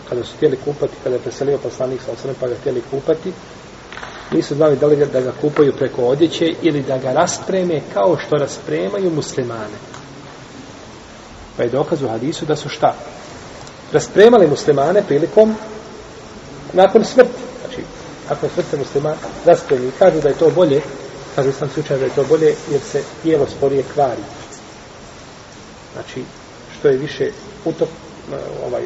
[0.08, 3.32] kada su htjeli kupati, kada je preselio poslanik sa osrem pa ga htjeli kupati,
[4.32, 8.36] nisu znali da li da ga kupaju preko odjeće ili da ga raspreme kao što
[8.36, 9.76] raspremaju muslimane.
[11.56, 12.94] Pa je dokaz u hadisu da su šta?
[13.92, 15.54] Raspremali muslimane prilikom
[16.72, 17.42] nakon smrti.
[17.60, 17.82] Znači,
[18.28, 19.92] nakon smrti muslimana raspremili.
[19.98, 20.80] kažu da je to bolje,
[21.36, 24.22] kaže sam slučaj da je to bolje jer se tijelo sporije kvari.
[25.92, 26.24] Znači,
[26.78, 27.30] što je više
[27.64, 27.88] utop,
[28.32, 28.36] e,
[28.66, 28.82] ovaj,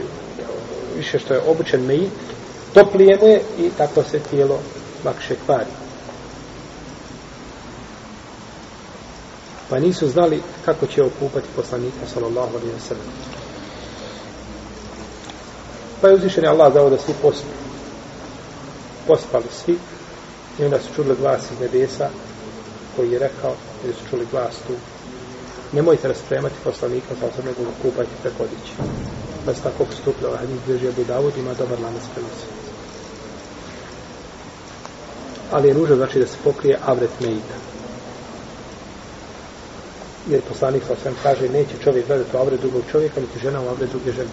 [0.97, 2.11] više što je obučen mejit,
[2.75, 4.61] toplije mu je i tako se tijelo
[5.05, 5.84] lakše kvari.
[9.75, 13.07] Pa nisu znali kako će okupati poslanika, sallallahu alaihi wa sallam.
[16.01, 17.55] Pa je uzvišen Allah dao da svi pospi.
[19.07, 19.79] Pospali svi
[20.59, 22.09] i onda su čuli glas iz nebesa
[22.97, 23.55] koji je rekao,
[23.85, 24.72] ili su čuli glas tu,
[25.72, 28.72] nemojte raspremati poslanika, sa osam nego kupajte preko odići.
[29.45, 32.47] Pa se tako postupila, ovaj hadis drži Abu Dawud, ima dobar lanac prenosi.
[35.51, 37.64] Ali je nužno znači da se pokrije avret meita.
[40.29, 43.68] Jer poslanik sa svem kaže, neće čovjek gledati u avre drugog čovjeka, niti žena u
[43.68, 44.31] avre druge žene.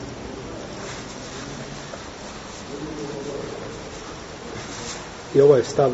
[5.33, 5.91] I ovo je stav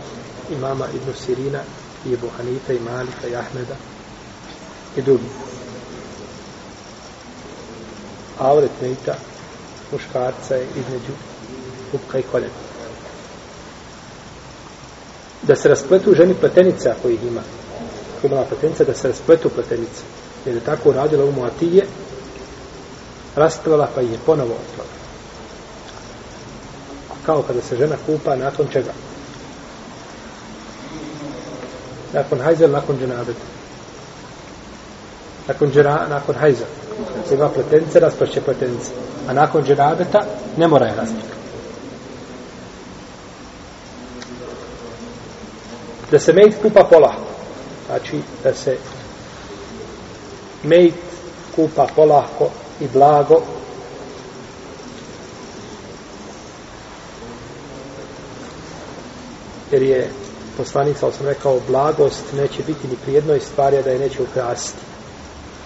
[0.51, 1.61] imama Ibn Sirina
[2.05, 3.75] i Ebu Hanifa i Malika i Ahmeda
[4.97, 5.29] i drugi.
[8.37, 9.15] Avret mejta
[9.91, 11.13] muškarca je između
[11.91, 12.53] pupka i koljena.
[15.41, 17.41] Da se raspletu ženi pletenice ako ih ima.
[18.17, 20.01] Ako imala pletenica, da se raspletu pletenice.
[20.45, 21.85] Jer je tako uradila u Moatije,
[23.35, 24.89] rasplala pa je ponovo otvala.
[27.25, 28.91] Kao kada se žena kupa nakon čega?
[32.13, 33.45] nakon hajza nakon dženabeta.
[35.47, 36.65] Nakon, džera, nakon hajza.
[37.27, 38.91] Se ima pletenice, raspašće pletenice.
[39.27, 40.25] A nakon dženabeta
[40.57, 41.37] ne mora je raspašće.
[46.11, 47.36] Da se mejt kupa polahko.
[47.87, 48.77] Znači da se
[50.63, 50.93] mejt
[51.55, 53.41] kupa polahko i blago.
[59.71, 60.09] Jer je
[60.57, 64.79] poslanik sam rekao blagost neće biti ni pri jednoj stvari da je neće ukrasiti.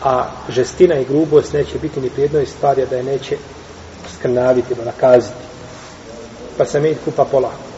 [0.03, 3.37] A žestina i grubost neće biti ni pri jednoj stvari da je neće
[4.17, 5.35] skrnaviti, da nakaziti.
[6.57, 7.70] Pa se mejt kupa polako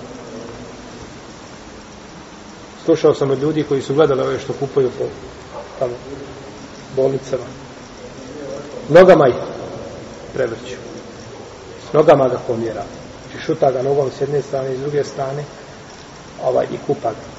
[2.86, 5.04] slušao sam od ljudi koji su gledali ove što kupuju po
[5.80, 5.94] tamo
[6.96, 7.44] bolnicama.
[8.90, 9.36] Nogama ih
[10.34, 10.76] prevrću.
[11.94, 12.84] Nogama ga pomjera.
[13.32, 15.44] Znači šuta ga nogom s jedne strane i s druge strane
[16.44, 17.34] ovaj i kupa ga.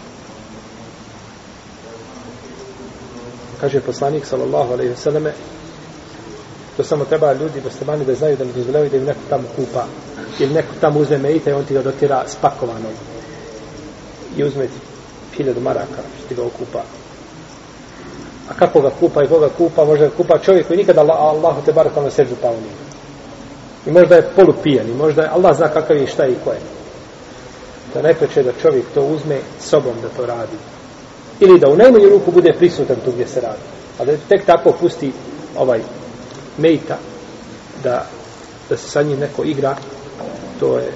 [3.61, 5.33] Kaže poslanik sallallahu alejhi ve selleme
[6.77, 9.87] to samo treba ljudi muslimani da znaju da ne dozvoljavaju da im neko tamo kupa
[10.39, 12.89] ili neko tamo uzme mejita i on ti ga dotira spakovano
[14.37, 14.94] i uzme ti
[15.37, 16.83] hiljadu maraka što ti ga okupa
[18.49, 21.73] a kako ga kupa i koga kupa može ga kupa čovjek koji nikada Allahu te
[21.73, 22.85] barak na sežu pao nije
[23.87, 26.59] i možda je polupijen i možda je Allah zna kakav je šta i ko je
[27.95, 30.57] da najpreće da čovjek to uzme sobom da to radi.
[31.41, 33.63] Ili da u najmanju ruku bude prisutan tu gdje se radi.
[33.99, 35.13] A da tek tako pusti
[35.57, 35.81] ovaj
[36.59, 36.97] mejta
[37.83, 38.07] da,
[38.69, 39.77] da se sa njim neko igra,
[40.61, 40.93] to je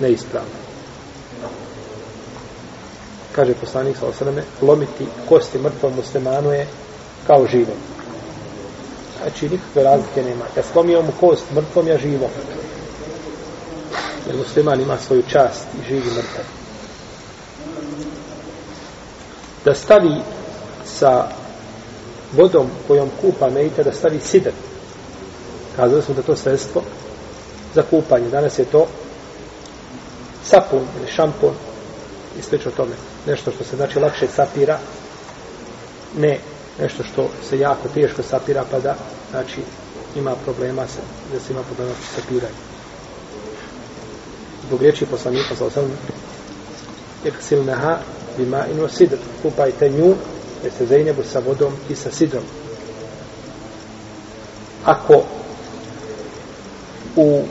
[0.00, 0.59] neispravno.
[3.40, 6.66] Kaže poslanik sa osaname, lomiti kosti mrtvom muslimanu je
[7.26, 7.76] kao živom.
[9.18, 10.44] Znači, nikakve razlike nema.
[10.56, 12.28] Ja slomio mu kost mrtvom, ja živo.
[14.26, 16.44] jer musliman ima svoju čast i živi mrtav.
[19.64, 20.16] Da stavi
[20.84, 21.28] sa
[22.32, 24.52] vodom kojom kupa mejta, da stavi sidr.
[25.76, 26.82] Kazali smo da to sredstvo
[27.74, 28.28] za kupanje.
[28.28, 28.86] Danas je to
[30.44, 31.54] sapun ili šampon
[32.38, 33.09] i slično tome.
[33.26, 34.78] Nešto što se znači lakše sapira,
[36.16, 36.40] ne
[36.80, 38.96] nešto što se jako teško sapira, pa da
[39.30, 39.62] znači
[40.16, 41.00] ima problema se,
[41.32, 42.56] da se ima problema sa sapiranjem.
[44.66, 45.92] Zbog riječi poslanika sa osam
[47.24, 47.98] iksil neha
[48.36, 50.14] bima inu sidr kupajte nju
[50.62, 52.44] jer se zajnebu sa vodom i sa sidrom.
[54.84, 55.22] Ako
[57.16, 57.42] u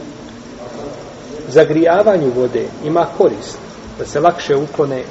[1.47, 3.57] zagrijavanju vode ima korist
[3.97, 5.03] da se lakše uklone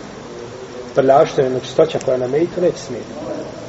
[0.95, 3.13] prljaštine, nečistoća koja koja na mejtu neće smijeti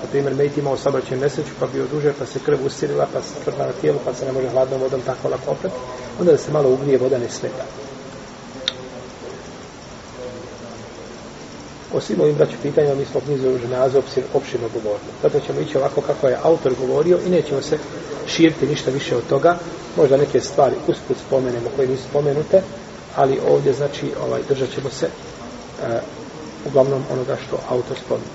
[0.02, 3.44] na primjer mejt imao sabraćenu nesreću pa bio duže pa se krv usirila pa se
[3.44, 5.76] tvrdna na tijelu pa se ne može hladnom vodom tako lako oprati
[6.20, 7.64] onda da se malo ugrije voda ne smeta
[11.94, 14.00] O svim ovim braću pitanjima mi smo knjizu ženaze
[14.34, 15.12] opširno govorili.
[15.22, 17.78] Zato ćemo ići ovako kako je autor govorio i nećemo se
[18.28, 19.58] širiti ništa više od toga.
[19.98, 22.62] Možda neke stvari usput spomenemo koje nisu spomenute,
[23.16, 26.19] ali ovdje znači ovaj držat ćemo se uh,
[26.70, 28.30] uglavnom onoga što autor spominje.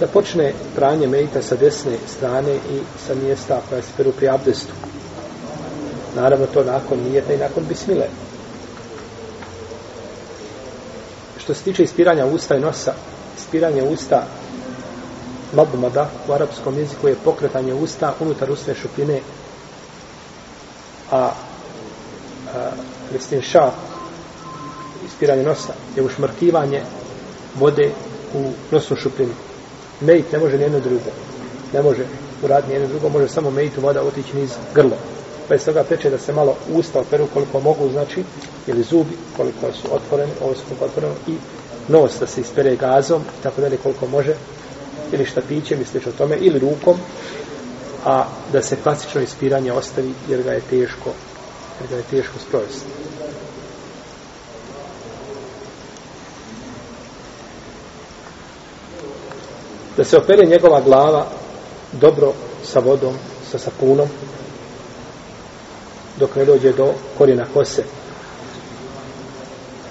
[0.00, 4.72] Da počne pranje mejta sa desne strane i sa mjesta koja se peru pri abdestu.
[6.16, 8.06] Naravno to nakon nijeta i nakon bismile.
[11.38, 12.94] Što se tiče ispiranja usta i nosa,
[13.38, 14.26] ispiranje usta
[15.52, 19.20] madmada u arapskom jeziku je pokretanje usta unutar usne šupine,
[21.10, 21.30] a,
[22.54, 22.70] a
[23.12, 23.70] listin ša,
[25.22, 26.82] ispiranje nosa, je ušmrkivanje
[27.58, 27.90] vode
[28.34, 29.32] u nosnu šupljinu.
[30.00, 31.10] Mejt ne može nijedno drugo.
[31.72, 32.06] Ne može
[32.42, 34.96] uraditi nijedno drugo, može samo mejtu voda otići niz grlo.
[35.48, 38.24] Pa iz toga preče da se malo usta operu koliko mogu, znači,
[38.66, 41.34] ili zubi koliko su otvoreni, ovo su koliko otvoreni, i
[41.88, 44.34] nos da se ispere gazom, tako dalje koliko može,
[45.12, 46.96] ili štapićem i slično tome, ili rukom,
[48.04, 51.10] a da se klasično ispiranje ostavi jer ga je teško,
[51.80, 53.21] jer ga je teško sprovesti.
[59.96, 61.26] Da se opere njegova glava
[61.92, 62.32] dobro
[62.64, 63.14] sa vodom,
[63.50, 64.08] sa sapunom,
[66.16, 67.84] dok ne dođe do korijena kose.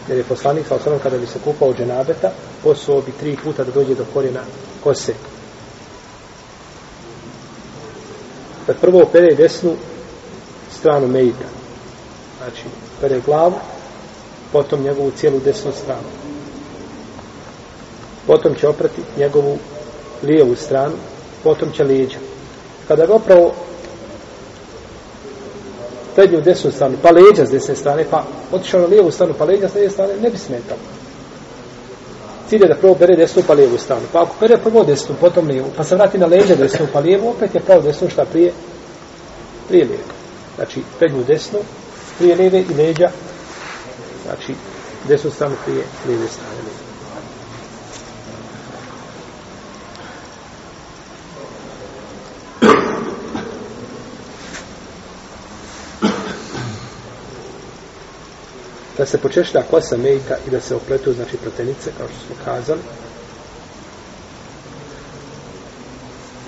[0.08, 2.32] Jer je poslanik, sa osnovom, kada bi se kupao dženabeta,
[2.64, 4.42] posuo bi tri puta da dođe do korijena
[4.84, 5.14] kose.
[8.68, 9.76] Da prvo opere desnu
[10.72, 11.46] stranu mejita.
[12.38, 12.64] Znači,
[12.98, 13.54] opere glavu,
[14.52, 16.10] potom njegovu cijelu desnu stranu.
[18.28, 19.58] Potom će oprati njegovu
[20.24, 20.96] lijevu stranu,
[21.44, 22.18] potom će lijeđa.
[22.88, 23.54] Kada ga opravo
[26.16, 29.70] prednju desnu stranu, pa leđa s desne strane, pa otišao na lijevu stranu, pa leđa
[29.70, 30.80] s desne strane, ne bi smetalo.
[32.50, 34.02] Cilj je da prvo bere desnu pa lijevu stranu.
[34.12, 37.30] Pa ako bere prvo desnu, potom lijevu, pa se vrati na leđa desnu pa lijevu,
[37.30, 38.52] opet je pravo desnu šta prije,
[39.68, 40.04] prije lijevu.
[40.56, 41.60] Znači, prednju desnu,
[42.18, 43.10] prije lijeve i leđa,
[44.26, 44.54] znači,
[45.08, 46.56] desnu stranu prije lijeve strane.
[46.56, 46.92] Lijeve
[59.02, 62.82] da se počešlja kosa mejta i da se opletu, znači, pletenice, kao što smo kazali.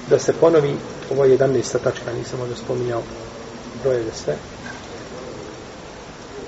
[0.10, 0.76] Da se ponovi,
[1.12, 1.78] ovo je 11.
[1.84, 3.01] tačka, nisam možda spominjao
[3.84, 4.36] brojeve sve,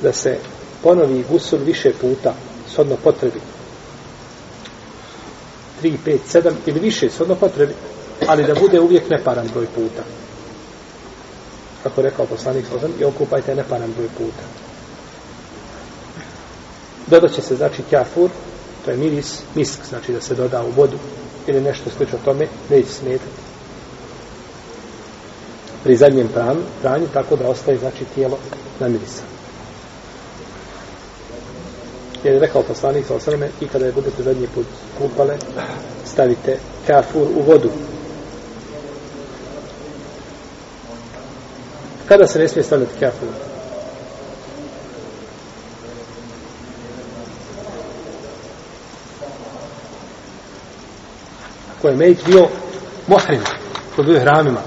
[0.01, 0.38] da se
[0.84, 2.34] ponovi gusul više puta,
[2.74, 3.41] shodno potrebi.
[5.84, 7.74] 3, 5, 7 ili više, shodno potrebi,
[8.28, 10.03] ali da bude uvijek neparan broj puta.
[11.84, 12.66] Kako rekao poslanik
[12.99, 14.64] i okupajte neparan broj puta.
[17.08, 18.30] Dodat će se, znači, kjafur,
[18.86, 20.97] to je miris, misk, znači da se doda u vodu
[21.47, 23.45] ili nešto slično tome, neće smetati.
[25.84, 28.38] Pri zadnjem pranju, pranju, tako da ostaje, znači, tijelo
[28.80, 29.22] na mirisa.
[32.24, 34.66] Jer je rekao poslanik sa osrame, i kada je budete zadnji put
[34.97, 35.38] kupale,
[36.06, 37.70] stavite kafur u vodu.
[42.08, 43.44] Kada se ne smije stavljati kafur?
[51.86, 52.47] Ko je mejt bio
[53.07, 53.41] muhrim,
[53.95, 54.61] ko bio hramima.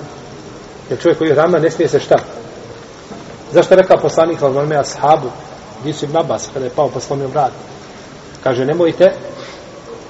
[0.91, 2.17] Jer čovjek koji je hramima ne smije se šta?
[3.53, 5.31] Zašto je rekao poslanik al me ashabu,
[5.81, 7.53] gdje su ibn Abbas, kada je pao pa slomio vrat?
[8.43, 9.13] Kaže, nemojte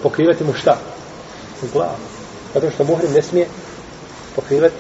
[0.03, 0.77] pokrivati mu šta?
[1.73, 1.97] Glavu.
[2.55, 3.47] Zato što muhrim ne smije
[4.37, 4.75] pokrivati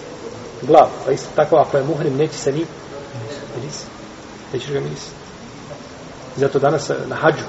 [0.62, 0.90] glavu.
[1.06, 2.66] Pa isto tako, ako je muhrim, neće se ni
[3.56, 3.84] miris.
[4.52, 5.06] Nećeš ga miris.
[6.36, 7.44] Zato danas na hađu,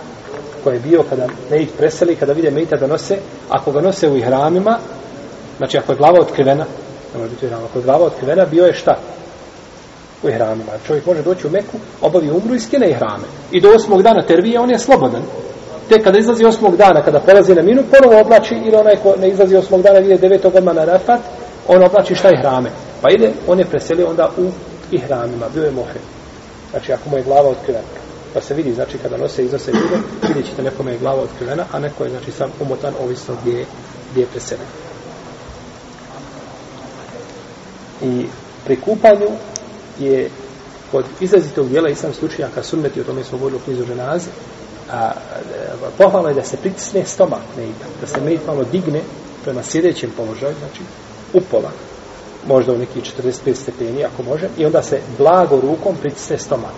[0.64, 3.18] ko je bio kada Mejit preseli, kada vide Mejita da nose,
[3.50, 4.78] ako ga nose u ihramima,
[5.58, 6.66] znači ako je glava otkrivena,
[7.14, 8.98] ne može biti u ihramima, ako je glava otkrivena, bio je šta?
[10.24, 10.72] U ihramima.
[10.88, 13.28] Čovjek može doći u Meku, obavi umru i skine ihrame.
[13.52, 15.22] I do osmog dana tervije on je slobodan.
[15.90, 19.30] Te kada izlazi osmog dana, kada prelazi na minu, ponovo oblači, ili onaj ko ne
[19.30, 21.20] izlazi osmog dana, vide devetog odmah na rafat,
[21.68, 22.70] on oblači šta ihrame.
[23.02, 24.50] Pa ide, on je preselio onda u
[24.92, 26.00] ihramima, bio je mohre.
[26.72, 27.99] Znači, ako mu je glava otkrivena.
[28.34, 31.80] Pa se vidi, znači, kada nose iznose ljude, vidjet ćete nekome je glava otkrivena, a
[31.80, 33.66] neko je, znači, sam umotan, ovisno gdje je,
[34.12, 34.66] gdje je preselen.
[38.02, 38.26] I
[38.66, 39.28] pri kupanju
[40.00, 40.30] je
[40.92, 44.30] kod izrazitog dijela islam slučajaka sunneti, o tome smo govorili u knjizu ženaze,
[44.92, 45.14] a, a
[45.98, 49.02] pohvalno je da se pritisne stomak mejta, da se mejt malo digne
[49.44, 50.82] prema sjedećem položaju, znači
[51.34, 51.72] upola,
[52.48, 56.74] možda u neki 45 stepeni, ako može, i onda se blago rukom pritisne stomak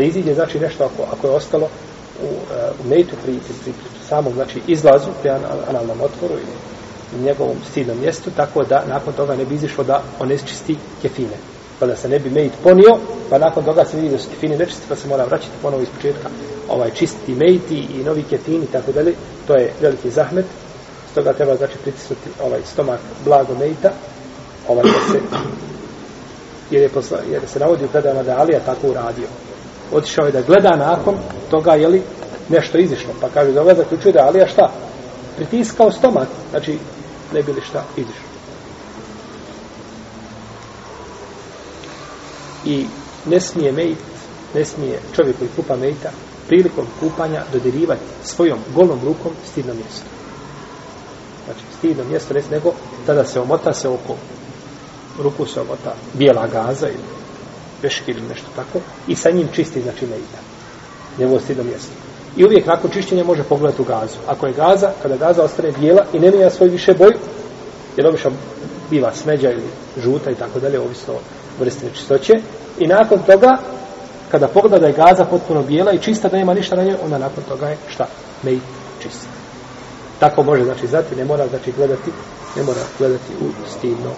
[0.00, 1.68] iziđe znači nešto ako, ako je ostalo
[2.22, 5.30] u, e, u mejtu pri, pri, pri, pri samom znači izlazu pri
[5.68, 6.54] analnom otvoru ili
[7.20, 11.36] u njegovom stidnom mjestu, tako da nakon toga ne bi izišlo da onečisti kefine.
[11.80, 12.98] Pa da se ne bi mejt ponio,
[13.30, 15.88] pa nakon toga se vidi da su kefine nečisti, pa se mora vraćati ponovo iz
[15.96, 16.28] početka
[16.68, 19.14] ovaj, čistiti mejti i novi kefini, tako dalje.
[19.46, 20.46] To je veliki zahmet.
[21.12, 23.90] Stoga treba znači pritisnuti ovaj stomak blago mejta,
[24.68, 25.20] ovaj da se
[26.70, 29.26] jer, je posla, jer se navodi u predama da Alija tako uradio
[29.92, 31.14] otišao je da gleda nakon
[31.50, 32.02] toga, je li
[32.48, 33.14] nešto izišlo.
[33.20, 34.72] Pa kaže, da ovaj zaključuje da Alija šta?
[35.36, 36.28] Pritiskao stomak.
[36.50, 36.78] Znači,
[37.34, 38.32] ne bi li šta izišlo.
[42.64, 42.86] I
[43.26, 43.98] ne smije mejt,
[44.54, 46.10] ne smije čovjek koji kupa mejta,
[46.48, 50.06] prilikom kupanja dodirivati svojom golom rukom stidno mjesto.
[51.44, 52.72] Znači, stidno mjesto, ne nego
[53.06, 54.16] tada se omota se oko
[55.22, 57.21] ruku se omota bijela gaza ili
[57.82, 58.78] veški ili nešto tako
[59.08, 60.38] i sa njim čisti, znači, mejta.
[61.18, 61.92] Njegovo stidno mjesto.
[62.36, 64.16] I uvijek nakon čišćenja može pogledati u gazu.
[64.26, 67.18] Ako je gaza, kada gaza ostane bijela i ne mijenja svoj više boju,
[67.96, 68.30] jer obično
[68.90, 69.62] biva smeđa ili
[69.96, 71.20] žuta i tako dalje, ovisno o
[71.60, 72.32] vrsti nečistoće,
[72.78, 73.58] i nakon toga,
[74.30, 77.18] kada pogleda da je gaza potpuno bijela i čista, da nema ništa na njoj, onda
[77.18, 78.06] nakon toga je šta?
[78.42, 78.58] Mej
[79.02, 79.26] čista.
[80.20, 82.10] Tako može, znači, zati, ne mora, znači, gledati,
[82.56, 84.10] ne mora gledati u stidno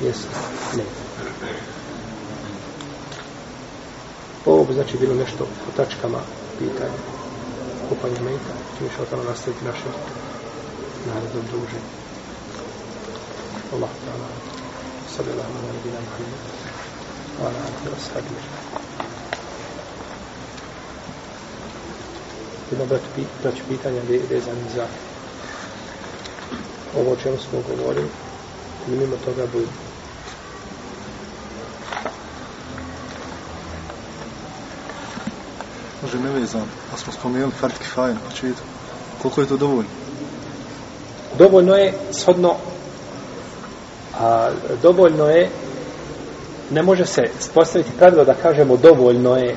[0.00, 0.28] mjesto.
[0.76, 1.09] Ne.
[4.46, 6.20] Ovo bi, znači, bilo nešto o tačkama
[6.58, 7.20] pitanja
[7.90, 8.54] kupanja mejta.
[8.78, 9.88] Čim što tamo nastaviti naše
[11.06, 11.90] naredno druženje.
[13.74, 14.28] Allah ta'ala.
[15.16, 16.32] Sallallahu alaihi wa sallam.
[17.38, 18.36] Wa ala alihi wa sallam.
[22.70, 22.86] Jedno
[23.42, 24.86] braću pitanja vezani za
[26.96, 28.10] ovo o čemu smo govorili.
[28.86, 29.89] Mimo toga budu.
[36.12, 36.62] Može nevezan,
[36.94, 38.62] a smo spomenuli Fard Kifaje na početku.
[39.22, 39.90] Koliko je to dovoljno?
[41.38, 42.56] Dovoljno je shodno
[44.18, 44.50] a
[44.82, 45.50] dovoljno je
[46.70, 49.56] ne može se spostaviti pravilo da kažemo dovoljno je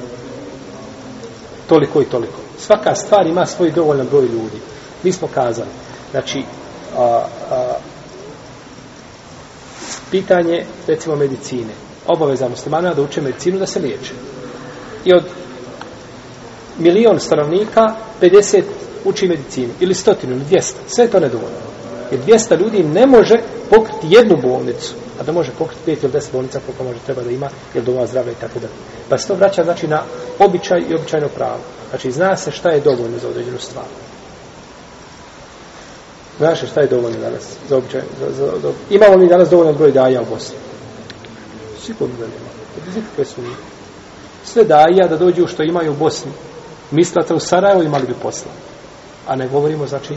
[1.68, 2.40] toliko i toliko.
[2.58, 4.62] Svaka stvar ima svoj dovoljan broj ljudi.
[5.04, 5.70] Mi smo kazali,
[6.12, 6.44] znači,
[6.98, 7.74] a, a,
[10.12, 11.74] pitanje, recimo, medicine.
[12.08, 14.14] Obaveza muslimana da uče medicinu da se liječe.
[15.06, 15.24] I od
[16.78, 18.64] milion stanovnika, 50
[19.06, 19.74] uči medicinu.
[19.80, 20.80] Ili stotinu, ili dvijesta.
[20.88, 21.74] Sve to nedovoljno.
[22.12, 23.36] Jer 200 ljudi ne može
[23.70, 27.32] pokriti jednu bolnicu, a da može pokriti pet ili deset bolnica koliko može treba da
[27.32, 28.68] ima, jer doma zdravlja i tako da.
[29.10, 30.02] Pa se to vraća znači na
[30.40, 31.60] običaj i običajno pravo.
[31.90, 33.86] Znači zna se šta je dovoljno za određenu stvar.
[36.38, 38.02] Znaš šta je dovoljno danas za običaj?
[38.20, 40.56] Za, za, za, imamo li danas dovoljno broj daja u Bosni?
[41.86, 42.50] Sigurno da nema.
[42.86, 43.42] Bez ikakve su
[44.46, 46.32] Sve daja da dođu što imaju u Bosni.
[46.92, 48.52] Mislate u Sarajevo imali bi posla.
[49.28, 50.14] A ne govorimo, znači,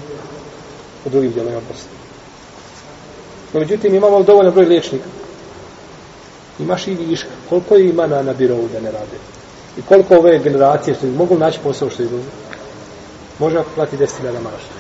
[1.05, 1.91] u drugim dijelovima Bosne.
[3.53, 5.05] No, međutim, imamo dovoljno broj liječnika.
[6.59, 7.29] Imaš i viška.
[7.49, 9.17] Koliko ima na, na birovu da ne rade?
[9.79, 12.29] I koliko ove generacije što mogu naći posao što izlaze?
[13.39, 14.75] Može ako plati 10.000 marašta.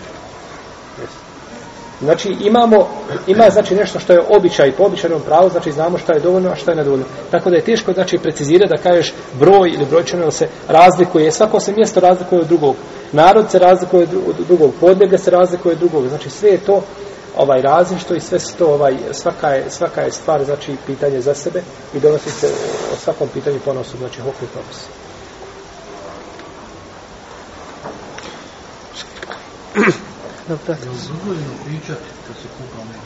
[2.00, 2.88] Znači imamo,
[3.26, 6.56] ima znači nešto što je običaj po običajnom pravu, znači znamo šta je dovoljno, a
[6.56, 7.04] šta je nedovoljno.
[7.30, 11.60] Tako da je teško znači precizirati da kažeš broj ili brojčano ili se razlikuje, svako
[11.60, 12.76] se mjesto razlikuje od drugog.
[13.12, 16.08] Narod se razlikuje od drugog, podneblje se razlikuje od drugog.
[16.08, 16.82] Znači sve je to
[17.36, 21.62] ovaj različito i sve to ovaj svaka je svaka je stvar znači pitanje za sebe
[21.94, 22.46] i donosi se
[22.92, 24.86] o svakom pitanju ponosu znači hokej propis.
[30.48, 30.72] Dobro.
[30.72, 33.00] Je li dozvoljeno pričati kad se kupa med?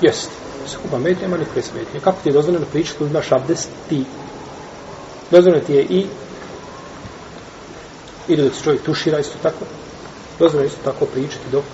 [0.00, 0.30] Jest.
[0.60, 2.00] Kad se kupa med, nema nikakve smetnje.
[2.00, 4.04] Kako ti je dozvoljeno pričati kad imaš abdest, ti?
[5.30, 6.06] Dozvoljeno ti je i
[8.28, 9.64] ili da se čovjek tušira isto tako.
[10.38, 11.64] Dozvoljeno isto tako pričati dok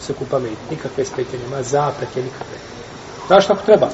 [0.00, 0.52] se kupa med.
[0.70, 2.56] Nikakve smetnje nema, zapreke nikakve.
[3.26, 3.90] Znaš kako treba?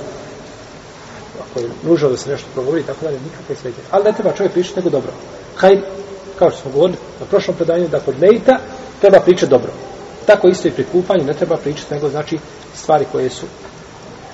[1.40, 3.82] Ako je nužno da se nešto progovori, tako da je nikakve smetnje.
[3.90, 5.12] Ali ne treba čovjek pričati nego dobro.
[5.56, 5.82] Hajde,
[6.38, 8.58] kao što smo govorili na prošlom predanju, da kod mejta
[9.00, 9.72] treba pričati dobro.
[10.26, 12.38] Tako isto i pri kupanju ne treba pričati, nego znači
[12.74, 13.46] stvari koje su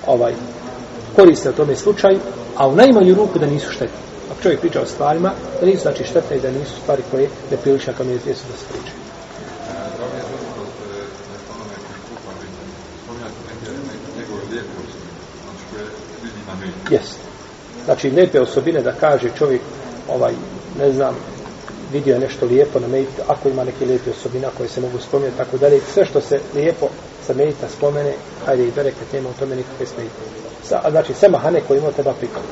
[0.07, 0.33] ovaj
[1.15, 2.19] koriste u tome slučaju,
[2.55, 3.97] a u najmanju ruku da nisu štetne.
[4.31, 5.31] Ako čovjek priča o stvarima,
[5.61, 8.57] da nisu znači štetne i da nisu stvari koje ne priliče na tome jesu da
[8.57, 8.93] se priča.
[16.89, 17.17] Jest.
[17.85, 19.61] Znači, lijepe osobine da kaže čovjek,
[20.07, 20.33] ovaj,
[20.79, 21.15] ne znam,
[21.91, 25.37] vidio je nešto lijepo na meditu, ako ima neke lijepe osobine koje se mogu spomenuti,
[25.37, 26.87] tako dalje, sve što se lijepo
[27.27, 28.13] sa medita spomene,
[28.45, 30.09] hajde i bere kad nema u tome nikakve smeti.
[30.63, 32.47] Sa, znači, sve mahane koje imao treba prikati.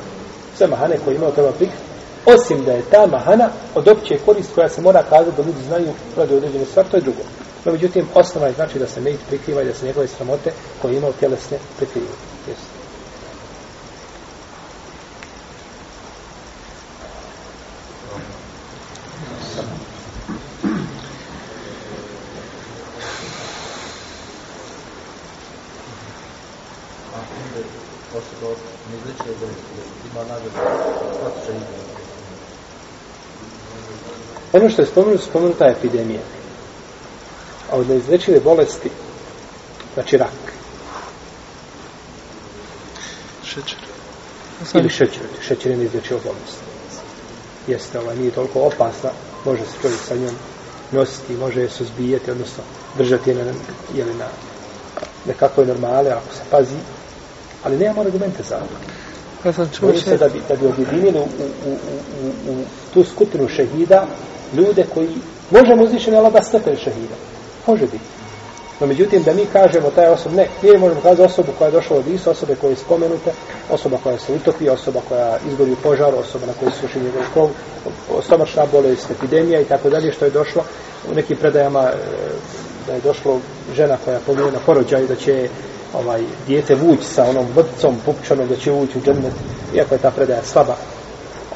[0.58, 1.82] Sve mahane koje imao treba prikati.
[2.26, 5.88] Osim da je ta mahana od opće korist koja se mora kazati da ljudi znaju
[6.18, 7.22] radi određene stvari, to je drugo.
[7.66, 10.98] No, međutim, osnova je znači da se medit prikriva i da se njegove sramote koje
[10.98, 12.16] imao tjelesne prikrivaju.
[12.48, 12.77] Jesu.
[34.58, 36.22] Ono što je spomenuto, spomenuta je epidemija.
[37.72, 38.90] A od neizlečive bolesti
[39.94, 40.54] znači rak.
[43.44, 43.80] Šećer.
[44.74, 46.58] Ili šećer, šećer je neizlječiva bolest.
[47.68, 49.10] Jeste, ovaj, nije toliko opasna,
[49.46, 50.36] može se čovjek sa njom
[50.92, 52.64] nositi, može je suzbijeti, odnosno
[52.98, 53.54] držati je na,
[53.96, 54.28] jeli na
[55.26, 56.78] nekakvoj normale, ako se pazi,
[57.64, 59.48] ali nemamo argumente za to.
[59.48, 61.72] Ja sam čuo se da bi, da bi objedinili u, u, u,
[62.24, 64.08] u, u tu skupinu šehida
[64.54, 65.10] ljude koji
[65.52, 67.16] možemo uzvišeni Allah da stepen šehida.
[67.68, 68.18] Može biti.
[68.80, 71.98] No međutim, da mi kažemo taj osob, ne, mi možemo kazati osobu koja je došla
[71.98, 73.32] od Isu, osobe koje je spomenute,
[73.70, 77.50] osoba koja se utopi, osoba koja izgori u požaru, osoba na kojoj suši njegov krov,
[78.24, 80.64] stomačna bolest, epidemija i tako dalje, što je došlo
[81.12, 81.96] u nekim predajama e,
[82.88, 83.40] da je došlo
[83.76, 85.50] žena koja pomije na porođaju, da će
[85.94, 89.34] ovaj dijete vući sa onom vrtcom pupčanom, da će ući u džennet,
[89.76, 90.76] iako je ta predaja slaba.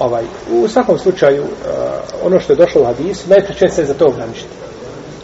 [0.01, 1.49] Ovaj, u svakom slučaju, uh,
[2.25, 4.49] ono što je došlo u hadisu, najpreće se za to ograničiti.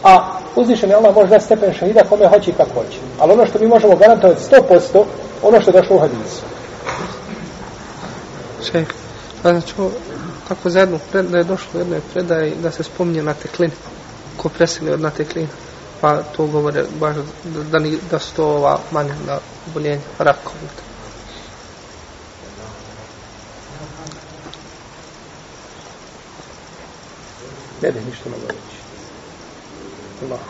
[0.02, 2.98] A uzvišen je Allah može da stepen šahida kome hoće i kako hoće.
[3.18, 5.04] Ali ono što mi možemo garantovati 100%,
[5.42, 6.42] ono što je došlo u hadisu.
[8.70, 8.88] Šejh,
[9.42, 9.90] pa znači, sam čuo
[10.48, 13.70] tako za jednu pred, da je došlo u predaje da se spominje na teklin
[14.36, 15.48] Ko preseli od na teklina.
[16.00, 19.38] Pa to govore baš da, da, ni, da su to ova manja na
[19.70, 20.52] oboljenje rakom.
[27.82, 28.78] Ne bih ništa mogao reći.
[30.24, 30.40] Allah.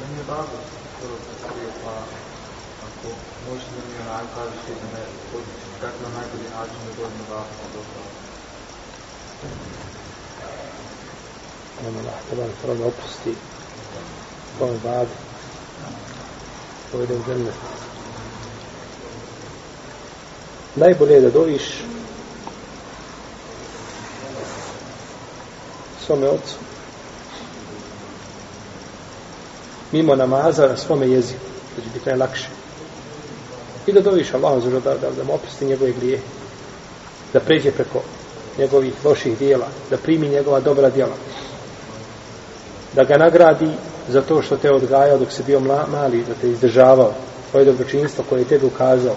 [0.00, 0.56] Meni je bago
[0.96, 1.94] skoro predstavio, pa
[2.86, 3.08] ako
[3.48, 5.02] možete da mi onaj kažete da me
[5.32, 7.40] podići, kako na najbolji način da dođem da
[7.72, 8.02] do toga.
[11.82, 12.00] Nama
[12.66, 13.34] sallam opusti
[14.56, 15.06] svoj bad,
[16.92, 17.54] povede u džennet.
[20.76, 21.62] Najbolje je da doviš
[26.06, 26.54] svome ocu
[29.92, 31.44] mimo namaza na svome jeziku,
[31.76, 32.48] da će biti najlakše.
[33.86, 36.20] I da doviš Allah za da, da, da mu opusti njegove grije,
[37.32, 38.02] da pređe preko
[38.58, 41.14] njegovih loših dijela, da primi njegova dobra dijela,
[42.94, 43.70] da ga nagradi
[44.08, 47.12] za to što te odgajao dok si bio mla, mali, da te izdržavao,
[47.50, 49.16] tvoje dobročinstvo koje je tebi ukazao.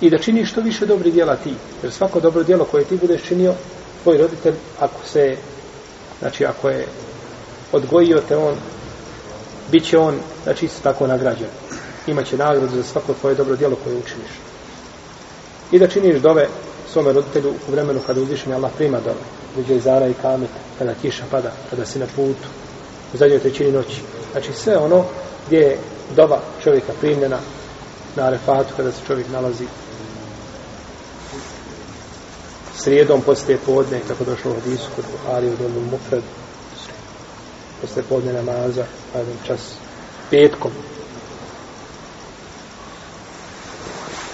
[0.00, 3.22] I da činiš što više dobri djela ti, jer svako dobro djelo koje ti budeš
[3.22, 3.54] činio,
[4.02, 5.36] tvoj roditelj, ako se,
[6.18, 6.86] znači ako je
[7.72, 8.54] odgojio te on,
[9.70, 11.48] bit će on, znači isto tako nagrađen.
[12.06, 14.30] Imaće nagradu za svako tvoje dobro djelo koje učiniš.
[15.72, 16.48] I da činiš dove
[16.92, 19.24] svome roditelju u vremenu kada uzvišenje Allah prima dove.
[19.58, 22.48] Uđe zara i kamet, kada kiša pada, kada si na putu,
[23.14, 24.02] u zadnjoj trećini noći.
[24.32, 25.04] Znači sve ono
[25.46, 25.78] gdje je
[26.16, 27.38] doba čovjeka primljena
[28.16, 29.64] na arefatu kada se čovjek nalazi
[32.76, 36.22] srijedom poslije podne, kako došlo u hadisu kod Buhari u domu Mufred,
[37.80, 39.60] poslije podne namaza, pa jedan čas
[40.30, 40.70] petkom.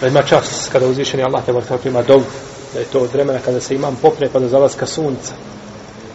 [0.00, 2.24] Da ima čas kada uzvišeni Allah te vrta prima dovu,
[2.74, 5.32] da je to od vremena kada se imam popne pa do zalaska sunca.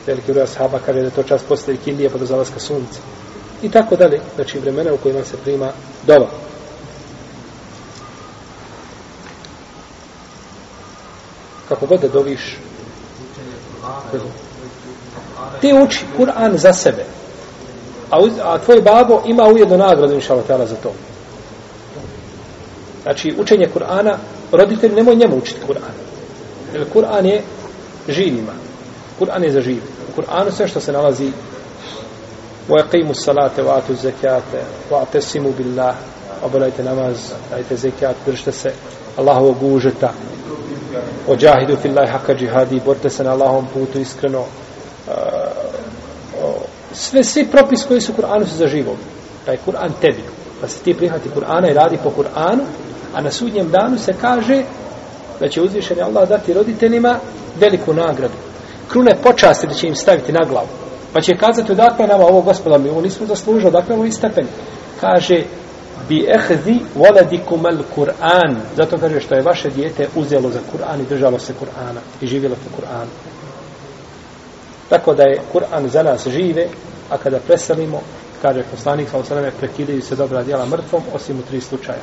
[0.07, 2.99] Veliki broj ashaba kaže da je to čas posle kindije pa do zalaska sunca.
[3.61, 5.71] I tako dalje, znači vremena u kojima se prima
[6.07, 6.27] dova.
[11.69, 12.57] Kako god da doviš,
[15.61, 17.05] ti uči Kur'an za sebe
[18.13, 20.93] a, uz, a tvoj babo ima ujedno nagradu inša Allah za to.
[23.03, 24.15] Znači, učenje Kur'ana,
[24.51, 26.12] roditelj nemoj njemu učiti Kur'an.
[26.72, 27.42] Jer Kur'an je
[28.08, 28.52] živima.
[29.18, 29.82] Kur'an je za živ.
[30.08, 31.32] U Kur'anu sve što se nalazi
[32.68, 34.50] وَيَقِيمُ الصَّلَاةَ وَآتُ الزَّكَاةَ
[34.90, 35.94] وَاعْتَسِمُوا بِاللَّهِ
[36.42, 37.16] Obavljajte namaz,
[37.50, 38.70] dajte zekat, držite se
[39.16, 40.12] Allahovog užeta.
[41.28, 44.40] Ođahidu fillahi haka džihadi, borite se na Allahovom putu iskreno.
[44.40, 44.44] Uh,
[46.92, 48.96] sve, svi propis koji su u Kur'anu su za živog.
[49.46, 50.22] Taj Kur'an tebi.
[50.60, 52.62] Pa se ti prihvati Kur'ana i radi po Kur'anu,
[53.14, 54.62] a na sudnjem danu se kaže
[55.39, 57.19] da će uzvišeni Allah dati roditeljima
[57.59, 58.33] veliku nagradu.
[58.87, 60.67] Krune počasti da će im staviti na glavu.
[61.13, 64.47] Pa će kazati odakle nama ovo gospoda, mi ovo nismo zaslužili, odakle ovo istepeni.
[65.01, 65.43] Kaže,
[66.09, 68.55] bi ehzi voladikum al Kur'an.
[68.75, 72.55] Zato kaže što je vaše dijete uzelo za Kur'an i držalo se Kur'ana i živjelo
[72.55, 73.09] po Kur'anu.
[74.89, 76.67] Tako da je Kur'an za nas žive,
[77.09, 78.01] a kada preselimo,
[78.41, 82.01] kaže poslanik sa osaleme, prekidaju se dobra djela mrtvom, osim u tri slučaja.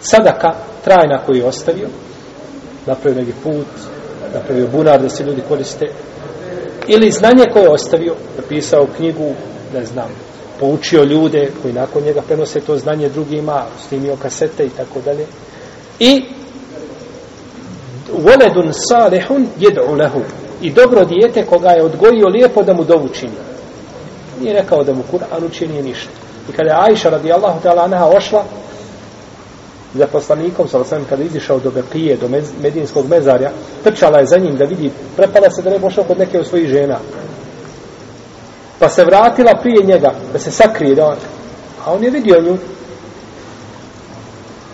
[0.00, 0.54] Sadaka,
[0.88, 1.88] trajna koju je ostavio,
[2.86, 3.66] napravio neki put,
[4.34, 5.86] napravio bunar da se ljudi koriste,
[6.88, 9.34] Ili znanje koje je ostavio, napisao knjigu,
[9.74, 10.08] ne znam,
[10.60, 15.26] poučio ljude koji nakon njega prenose to znanje drugima, snimio kasete i tako dalje.
[15.98, 16.22] I
[18.12, 20.20] voledun salihun jed'u lehu.
[20.62, 23.32] I dobro dijete koga je odgojio lijepo da mu dovu čini.
[24.40, 26.10] Nije rekao da mu Kur'an učinije ništa.
[26.50, 28.44] I kada je Ajša radijallahu ta'ala anaha ošla
[29.98, 33.50] za poslanikom, sa osam, kada je izišao do Bekije, do mez, medinskog mezarja,
[33.84, 36.68] trčala je za njim da vidi, prepala se da ne pošao kod neke od svojih
[36.68, 36.98] žena.
[38.78, 41.16] Pa se vratila prije njega, da se sakrije, da on,
[41.84, 42.56] a on je vidio nju.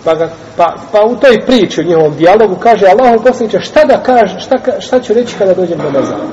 [0.04, 4.02] Pa, ga, pa, pa u toj priči, u njihovom dijalogu, kaže, Allahom poslaniče, šta da
[4.02, 6.24] kaže, šta, šta ću reći kada dođem do mezara?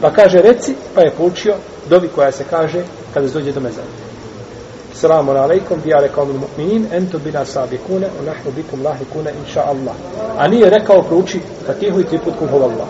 [0.00, 1.54] Pa kaže, reci, pa je poučio
[1.88, 2.82] dovi koja se kaže
[3.14, 4.09] kada se dođe do mezara.
[4.94, 9.94] Salamun alaikum, bi ale kao mu'minin, ento bina sabikune, u nahnu bikum lahikune, inša Allah.
[10.38, 12.88] A nije rekao prouči fatihu pa i triput kum Allah.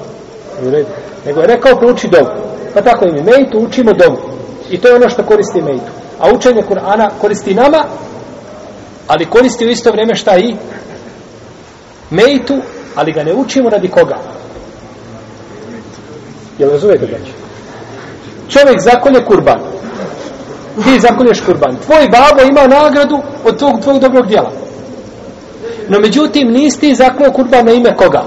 [0.66, 0.88] U redu.
[1.26, 2.30] Nego je rekao prouči dovu.
[2.74, 4.18] Pa tako im mejtu učimo dovu.
[4.70, 5.90] I to je ono što koristi mejtu.
[6.18, 7.84] A učenje Kur'ana koristi nama,
[9.06, 10.54] ali koristi u isto vrijeme šta i
[12.10, 12.56] mejtu,
[12.94, 14.18] ali ga ne učimo radi koga.
[16.58, 17.32] Jel razumijete braći?
[18.48, 19.69] Čovjek zakolje kurban.
[20.74, 21.76] Ti zakolješ kurban.
[21.86, 24.52] Tvoj babo ima nagradu od tvog, tvog dobrog djela.
[25.88, 28.22] No međutim, nisi ti zaklao kurban na ime koga?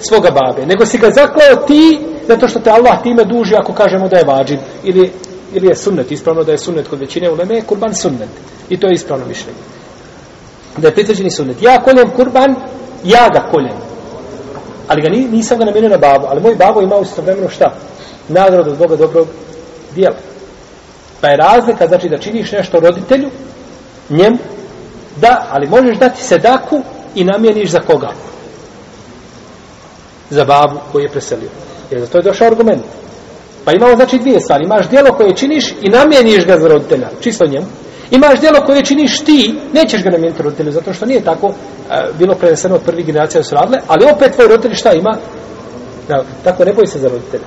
[0.00, 0.66] Svoga babe.
[0.66, 4.24] Nego si ga zaklao ti, zato što te Allah time duži ako kažemo da je
[4.24, 4.58] vađib.
[4.84, 5.12] Ili,
[5.52, 6.10] ili je sunnet.
[6.10, 8.28] Ispravno da je sunnet kod većine uleme je kurban sunnet.
[8.68, 9.58] I to je ispravno mišljenje.
[10.76, 11.62] Da je pritvrđeni sunnet.
[11.62, 12.54] Ja koljem kurban,
[13.04, 13.76] ja ga koljem.
[14.88, 16.26] Ali ga nisam ga namijenio na babu.
[16.28, 17.74] Ali moj babo ima u istovremeno šta?
[18.28, 19.26] Nagradu od Boga dobrog
[19.94, 20.16] dijela.
[21.24, 23.30] Pa je razlika, znači da činiš nešto roditelju,
[24.10, 24.36] njemu,
[25.16, 26.82] da, ali možeš dati sedaku
[27.14, 28.12] i namijeniš za koga?
[30.30, 31.48] Za babu koji je preselio.
[31.90, 32.82] Jer za to je došao argument.
[33.64, 34.64] Pa imamo znači dvije stvari.
[34.64, 37.08] Imaš dijelo koje činiš i namijeniš ga za roditelja.
[37.20, 37.66] Čisto njemu.
[38.10, 41.52] Imaš dijelo koje činiš ti, nećeš ga namijeniti roditelju, zato što nije tako e,
[42.18, 45.16] bilo preneseno od prvih generacija da su radile, ali opet tvoj roditelj šta ima?
[46.08, 47.44] Da, tako ne boj se za roditelja.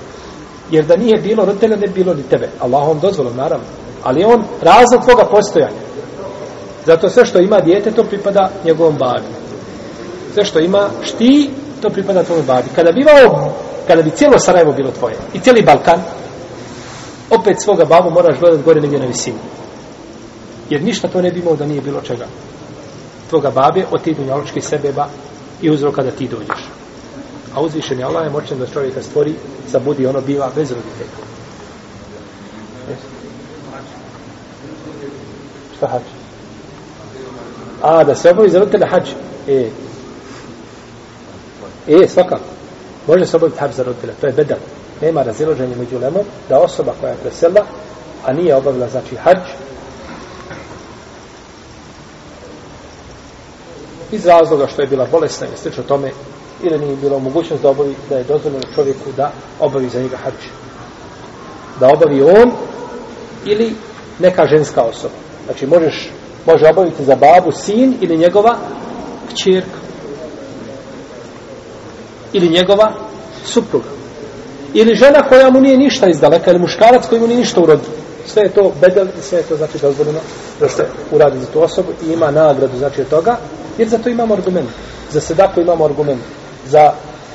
[0.71, 2.49] Jer da nije bilo roditelja, ne bilo ni tebe.
[2.59, 3.65] Allahom dozvolom, naravno.
[4.03, 5.87] Ali on razlog tvoga postojanja.
[6.85, 9.27] Zato sve što ima dijete, to pripada njegovom babi.
[10.33, 11.49] Sve što ima šti,
[11.81, 12.67] to pripada tvojom babi.
[12.75, 13.53] Kada bi imao,
[13.87, 16.01] kada bi cijelo Sarajevo bilo tvoje, i cijeli Balkan,
[17.29, 19.37] opet svoga babu moraš gledati gore negdje na visini.
[20.69, 22.25] Jer ništa to ne bi imao da nije bilo čega.
[23.29, 25.07] Tvoga babe od tih dunjaločkih sebeba
[25.61, 26.63] i uzroka da ti dođeš.
[27.57, 29.33] A uzvišen je Allah je moćan da čovjeka stvori,
[29.67, 31.09] zabudi ono biva bez roditelja.
[35.77, 36.01] Šta hač?
[37.81, 39.09] A, da se obavi za roditelja hač.
[39.47, 39.69] E.
[41.87, 42.43] E, svakako.
[43.07, 44.13] Može se obaviti hač za roditelja.
[44.21, 44.57] To je bedel.
[45.01, 47.65] Nema raziloženja među lemom da osoba koja je presela,
[48.25, 49.49] a nije obavila, znači, hač,
[54.11, 56.11] iz razloga što je bila bolesna i slično tome,
[56.63, 60.33] ili nije bilo mogućnost da obavi, da je dozvoljeno čovjeku da obavi za njega hađ.
[61.79, 62.51] Da obavi on
[63.45, 63.75] ili
[64.19, 65.13] neka ženska osoba.
[65.45, 66.11] Znači, možeš,
[66.45, 68.57] može obaviti za babu sin ili njegova
[69.29, 69.79] kćerka.
[72.33, 72.93] Ili njegova
[73.45, 73.89] supruga.
[74.73, 77.89] Ili žena koja mu nije ništa izdaleka, ili muškarac koji mu nije ništa urodio.
[78.25, 80.19] Sve je to bedel i sve je to znači dozvoljeno
[80.59, 83.37] da se uradi za tu osobu i ima nagradu znači od toga,
[83.77, 84.69] jer za to imamo argument.
[85.11, 86.21] Za sedako imamo argument
[86.69, 86.91] za,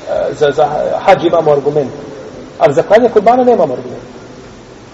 [0.09, 0.65] eh, za, za
[0.99, 1.91] hađ imamo argument.
[2.59, 4.03] Ali za klanje kurbana nemamo argument.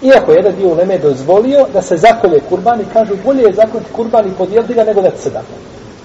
[0.02, 4.26] Iako jedan dio uleme dozvolio da se zakolje kurban i kažu bolje je zakoljeti kurban
[4.26, 5.42] i podijeliti ga nego da se da.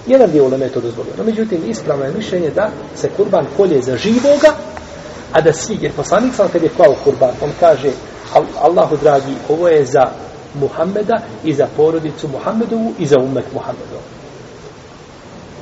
[0.06, 1.12] Jedan dio uleme to dozvolio.
[1.18, 4.52] No međutim, ispravno je mišljenje da se kurban kolje za živoga,
[5.32, 7.90] a da svi, jer poslanik sam kad je klao kurban, on kaže
[8.62, 10.06] Allahu dragi, ovo je za
[10.54, 14.15] Muhammeda i za porodicu Muhammedovu i za umet Muhammedovu.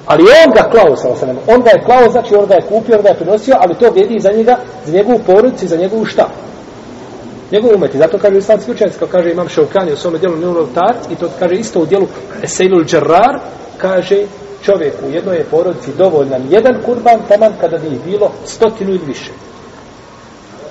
[0.07, 1.09] Ali on ga klao sa.
[1.46, 3.90] On ga je klao, znači on ga je kupio, on ga je prinosio, ali to
[3.90, 6.28] vjedi za njega, za njegovu porodicu i za njegovu šta?
[7.52, 7.94] Njegov umet.
[7.94, 10.68] I zato kaže islamski učenjac, kao kaže imam Šaukani u svome dijelu Nulov
[11.11, 12.07] i to kaže isto u dijelu
[12.42, 13.38] Eseilul Džerrar,
[13.78, 14.26] kaže
[14.62, 19.30] čovjeku u jednoj je porodici dovoljan jedan kurban, taman kada bi bilo stotinu ili više.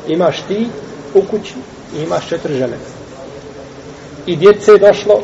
[0.07, 0.67] Imaš ti
[1.13, 1.53] u kući
[1.95, 2.77] i imaš četiri žene.
[4.25, 5.21] I djece je došlo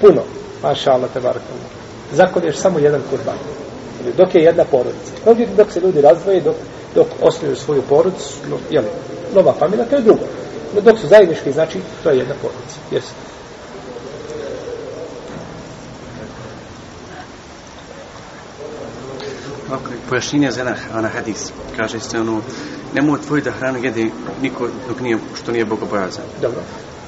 [0.00, 0.22] puno.
[0.62, 1.81] Maša Allah te barakallahu
[2.12, 3.36] zakolješ samo jedan kurban.
[4.16, 5.12] Dok je jedna porodica.
[5.26, 6.54] Međutim, dok se ljudi razdvoje, dok,
[6.94, 8.84] dok osnuju svoju porodicu, no, jel,
[9.34, 10.24] nova familija, to je drugo.
[10.74, 12.78] No, dok su zajednički, znači, to je jedna porodica.
[12.90, 13.12] Jesi.
[19.72, 21.52] Ok, pojašnjenje za jedan, ona hadis.
[21.76, 22.40] Kaže se ono,
[22.94, 24.06] nemoj tvoj da hranu jede
[24.42, 26.24] niko dok nije, što nije bogobojazan.
[26.40, 26.60] Dobro.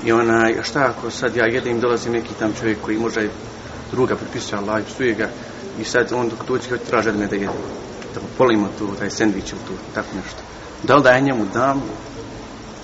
[0.04, 3.20] I onaj, a šta ako sad ja jedem, dolazim neki tam čovjek koji možda
[3.94, 5.28] druga pripisuje Allah i psuje ga
[5.80, 7.50] i sad on dok dođe kao traži od mene da jedem.
[8.14, 10.40] Da polimo tu, taj sendvič ili tu, tako nešto.
[10.82, 11.82] Da li da ja njemu dam,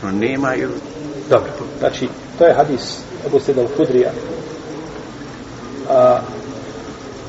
[0.03, 0.75] no nema ili...
[1.31, 1.51] Dobro.
[1.79, 2.09] Znači,
[2.39, 4.11] to je hadis Ebu Sedal Kudrija.
[5.91, 6.21] A,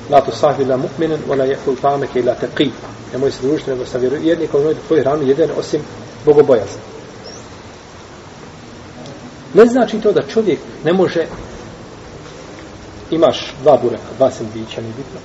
[0.10, 2.70] la tu sahvi la mu'minin, wala jehul tameke ila teqi.
[3.14, 5.82] Nemoj se družiti nego sa vjerovjernikom, nemoj da tvoju hranu jedan osim
[6.26, 6.82] bogobojazan.
[9.54, 11.26] Ne znači to da čovjek ne može
[13.12, 15.20] imaš dva bureka, dva sandvića, nije bitno.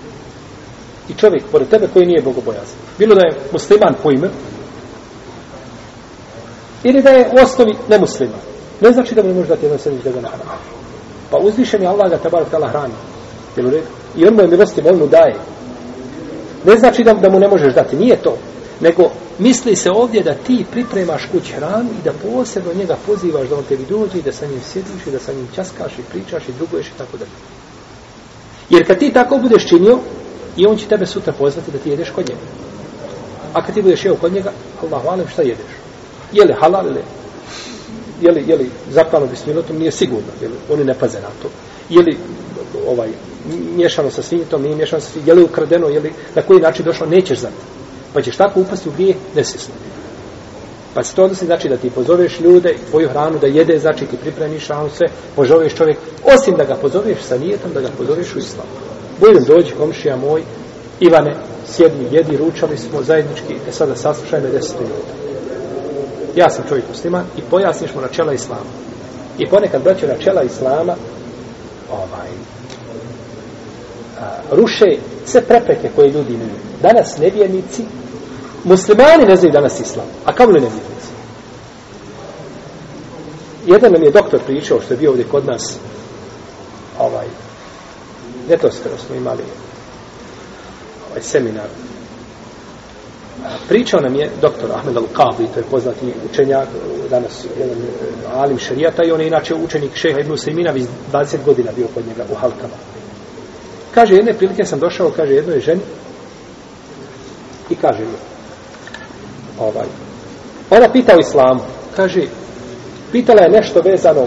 [1.09, 2.79] I čovjek pored tebe koji nije bogobojazan.
[2.99, 4.29] Bilo da je musliman po ime,
[6.85, 8.41] ili da je u osnovi nemusliman.
[8.81, 10.51] Ne znači da mu ne može dati jedan sandvić da ga nahrani.
[11.31, 12.95] Pa uzvišen je Allah ga tabar tala hrani.
[13.57, 13.87] Jel u redu?
[14.17, 15.35] I on mu je milosti on mu daje.
[16.65, 18.37] Ne znači da, da mu ne možeš dati, nije to.
[18.81, 23.57] Nego misli se ovdje da ti pripremaš kuć hranu i da posebno njega pozivaš da
[23.57, 26.49] on tebi dođe i da sa njim sjediš i da sa njim časkaš i pričaš
[26.49, 27.31] i druguješ i tako dalje.
[28.71, 29.99] Jer kad ti tako budeš činio,
[30.57, 32.41] i on će tebe sutra pozvati da ti jedeš kod njega.
[33.53, 34.53] A kad ti budeš jeo kod njega,
[34.83, 35.73] Allah hvalim šta jedeš?
[36.33, 37.03] Je li halal ili
[38.21, 41.49] je li, je li zapravo bismilotom nije sigurno, je li, oni ne paze na to.
[41.89, 42.19] Je li
[42.89, 43.09] ovaj,
[43.77, 46.85] miješano sa svinjetom, nije miješano sa svinjetom, je li ukradeno, je li na koji način
[46.85, 47.57] došlo, nećeš znati.
[48.15, 49.75] Pa ćeš tako upasti u grije nesvjesno.
[50.97, 54.07] Pa se to odnosi znači da ti pozoveš ljude i tvoju hranu da jede, znači
[54.07, 55.99] ti pripremiš hranu sve, pozoveš čovjek,
[56.35, 58.67] osim da ga pozoveš sa nijetom, da ga pozoveš u islam.
[59.21, 60.43] Budem dođi, komšija moj,
[61.01, 61.37] Ivane,
[61.67, 65.13] sjedni, jedi, ručali smo zajednički, e sada saslušaj me deset minuta.
[66.37, 68.71] Ja sam čovjek musliman i pojasniš mu načela islama.
[69.39, 70.95] I ponekad braću načela islama
[71.93, 72.31] ovaj,
[74.21, 76.51] a, ruše sve prepreke koje ljudi imaju.
[76.83, 77.83] Danas nevjernici,
[78.67, 81.11] muslimani ne znaju danas islam, a kamo li nevjernici?
[83.67, 85.79] Jedan nam je doktor pričao što je bio ovdje kod nas
[86.99, 87.27] ovaj,
[88.49, 89.43] ljetoskoro smo imali
[91.11, 91.69] ovaj seminar
[93.69, 96.69] pričao nam je doktor Ahmed Al-Qadi, to je poznati učenjak,
[97.11, 100.75] danas jedan eh, alim šarijata i on je inače učenik šeha Ibn Sejmina,
[101.13, 102.75] 20 godina bio kod njega u Halkama.
[103.95, 105.81] Kaže, jedne prilike sam došao, kaže, jednoj ženi
[107.71, 108.36] i kaže mi,
[109.61, 109.87] ovaj,
[110.71, 111.61] ona pita o islamu,
[111.97, 112.23] kaže,
[113.13, 114.27] pitala je nešto vezano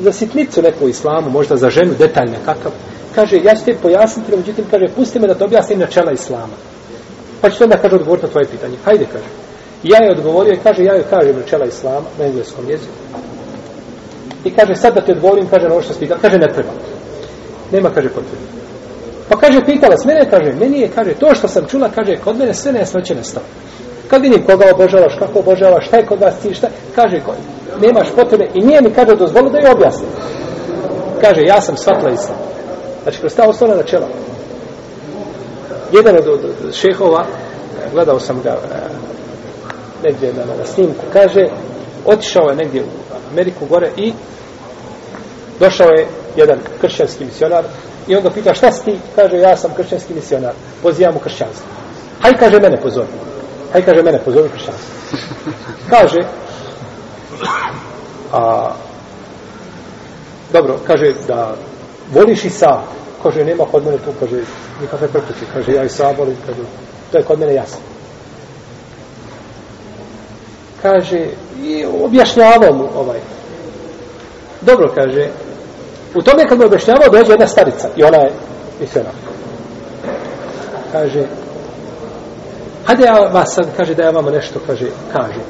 [0.00, 2.72] za sitnicu neku u islamu, možda za ženu, detaljne kakav,
[3.14, 6.56] kaže, ja ću te pojasniti, međutim, kaže, pusti me da te objasnim načela islama.
[7.40, 8.76] Pa ću onda, kaže, odgovoriti na tvoje pitanje.
[8.84, 9.30] Hajde, kaže.
[9.82, 12.92] Ja je odgovorio i kaže, ja joj kažem načela islama na engleskom jeziku.
[14.44, 16.20] I kaže, sad da te odgovorim, kaže, na ovo što se pitala.
[16.20, 16.70] Kaže, ne treba.
[17.72, 18.46] Nema, kaže, potrebe.
[19.28, 22.38] Pa kaže, pitala s mene, kaže, meni je, kaže, to što sam čula, kaže, kod
[22.38, 23.46] mene sve nesnoće nestalo.
[24.08, 27.20] Kad vidim koga obožavaš, kako obožavaš, šta je kod vas ti, šta, kaže,
[27.80, 30.10] nemaš potrebe i nije mi, kaže, dozvolu da je objasnim.
[31.20, 32.38] Kaže, ja sam shvatila islam.
[33.02, 34.08] Znači, kroz ta osnovna načela.
[35.92, 37.24] Jedan od, od, od šehova,
[37.92, 38.58] gledao sam ga e,
[40.04, 41.48] negdje na, na snimku, kaže,
[42.06, 42.86] otišao je negdje u
[43.32, 44.12] Ameriku gore i
[45.60, 46.06] došao je
[46.36, 47.64] jedan kršćanski misionar
[48.08, 48.98] i on ga pita šta si ti?
[49.16, 50.52] Kaže, ja sam kršćanski misionar,
[50.82, 51.66] pozivam u kršćanstvo.
[52.22, 53.08] Haj, kaže, mene pozori.
[53.72, 54.94] Hajde kaže, mene pozori u pa kršćanstvo.
[55.90, 56.18] Kaže,
[58.32, 58.70] a,
[60.52, 61.54] dobro, kaže da
[62.12, 62.80] voliš i sa,
[63.22, 64.40] kaže, nema kod mene tu, kaže,
[64.80, 66.60] nikakve prepuće, kaže, ja i sa volim, kaže,
[67.12, 67.78] to je kod mene jasno.
[70.82, 71.26] Kaže,
[71.62, 73.20] i objašnjavao mu ovaj.
[74.60, 75.28] Dobro, kaže,
[76.14, 78.32] u tome kad mu objašnjavao, dođe jedna starica i ona je
[78.80, 79.10] mislena.
[80.92, 81.26] Kaže,
[82.88, 85.40] hajde ja vas sad, kaže, da ja vama nešto, kaže, kaže.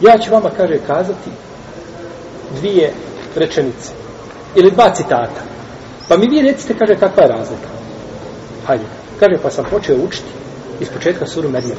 [0.00, 1.30] Ja ću vama, kaže, kazati
[2.60, 2.92] dvije
[3.36, 3.92] rečenice
[4.54, 5.42] ili dva citata.
[6.08, 7.68] Pa mi vi recite, kaže, kakva je razlika.
[8.66, 8.84] Hajde.
[9.20, 10.30] Kaže, pa sam počeo učiti
[10.80, 11.78] iz početka suru Merjem.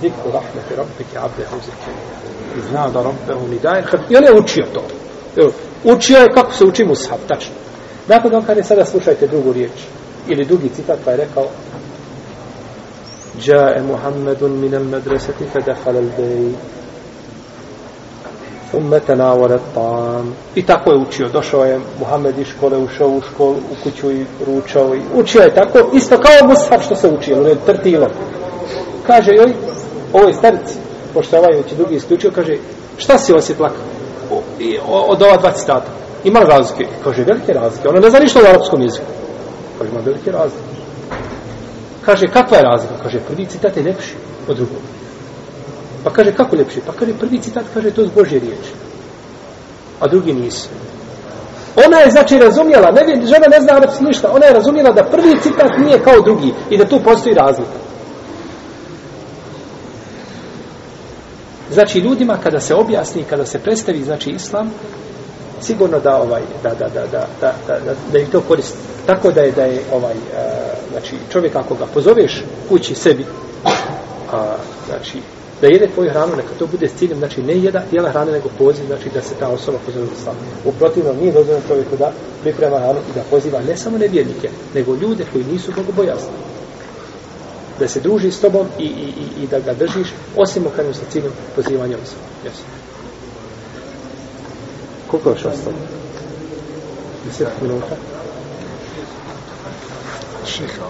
[0.00, 1.90] Zikru rahmeti rabbike abde huzike.
[2.58, 3.84] I zna da rabbehu ni daje.
[4.10, 4.82] I on je učio to.
[5.84, 7.54] Učio je kako se uči mushaf, tačno.
[8.08, 9.72] Nakon on kaže, sada slušajte drugu riječ.
[10.28, 11.46] Ili drugi citat pa je rekao
[13.39, 16.55] جاء محمد من المدرسة فدخل البيت
[18.71, 23.55] ثم تناول الطعام i tako je učio došao je Muhammed iz škole ušao u školu
[23.55, 27.55] u kuću i ručao i učio je tako isto kao mushaf što se učio ne
[27.65, 28.07] trtilo
[29.07, 29.53] kaže joj
[30.13, 30.75] ovoj starici
[31.13, 32.57] pošto ovaj već drugi isključio kaže
[32.97, 33.83] šta si osi plakao
[34.87, 35.91] od ova dva citata
[36.23, 39.05] ima razlike kaže velike razlike ona ne zna ništa o arapskom jeziku
[39.77, 40.76] kaže ima velike razlike
[42.08, 44.14] kaže kakva je razlika kaže prvi citat je lepši
[44.48, 44.82] od drugog
[46.04, 46.80] Pa kaže, kako ljepši?
[46.86, 48.72] Pa kaže, prvi citat kaže, to je Božje riječi.
[50.00, 50.68] A drugi nisu.
[51.86, 55.40] Ona je znači razumjela, ne, žena ne zna arapski ništa, ona je razumjela da prvi
[55.42, 57.78] citat nije kao drugi i da tu postoji razlika.
[61.70, 64.70] Znači ljudima kada se objasni, kada se predstavi znači islam,
[65.62, 68.78] sigurno da ovaj da da da da da da, da, da im to koristi.
[69.06, 70.42] Tako da je da je ovaj a,
[70.92, 73.26] znači čovjek ako ga pozoveš kući sebi
[74.32, 74.56] a
[74.86, 75.18] znači
[75.60, 78.48] da jede tvoju hranu, neka to bude s ciljem, znači ne jeda, jela hrane, nego
[78.58, 80.36] poziv, znači da se ta osoba pozove u islam.
[80.64, 84.94] U protivnom nije dozvoljeno čovjeku da priprema hranu i da poziva ne samo nevjernike, nego
[84.94, 86.32] ljude koji nisu bogobojasni.
[87.78, 91.04] Da se druži s tobom i, i, i, i da ga držiš, osim okrenom sa
[91.10, 92.22] ciljem pozivanja osoba.
[92.40, 92.77] islam.
[95.10, 95.76] Koliko je još ostalo?
[97.40, 97.96] 10 minuta.
[100.46, 100.82] Šeha.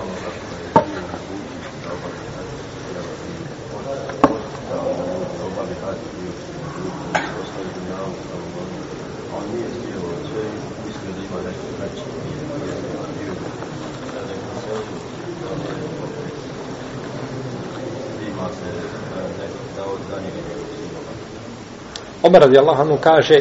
[22.23, 23.41] Omer radijallahu anhu kaže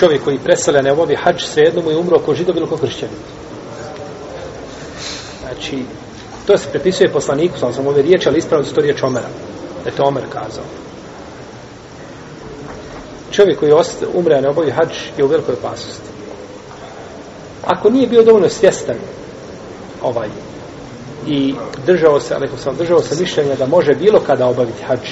[0.00, 3.16] čovjek koji presele ne obavi hađ svejedno mu je umro ko židov ili ko kršćanin.
[5.40, 5.84] Znači,
[6.46, 9.28] to se prepisuje poslaniku, sam sam ove riječi, ali ispravno su to riječ Omera.
[9.84, 10.64] Da je to Omer kazao.
[13.30, 13.72] Čovjek koji
[14.14, 16.10] umre, a ne obavi hađ, je u velikoj opasnosti.
[17.64, 18.96] Ako nije bio dovoljno svjestan
[20.02, 20.28] ovaj
[21.26, 21.54] i
[21.86, 25.10] držao se, ali sam držao se mišljenja da može bilo kada obaviti hađ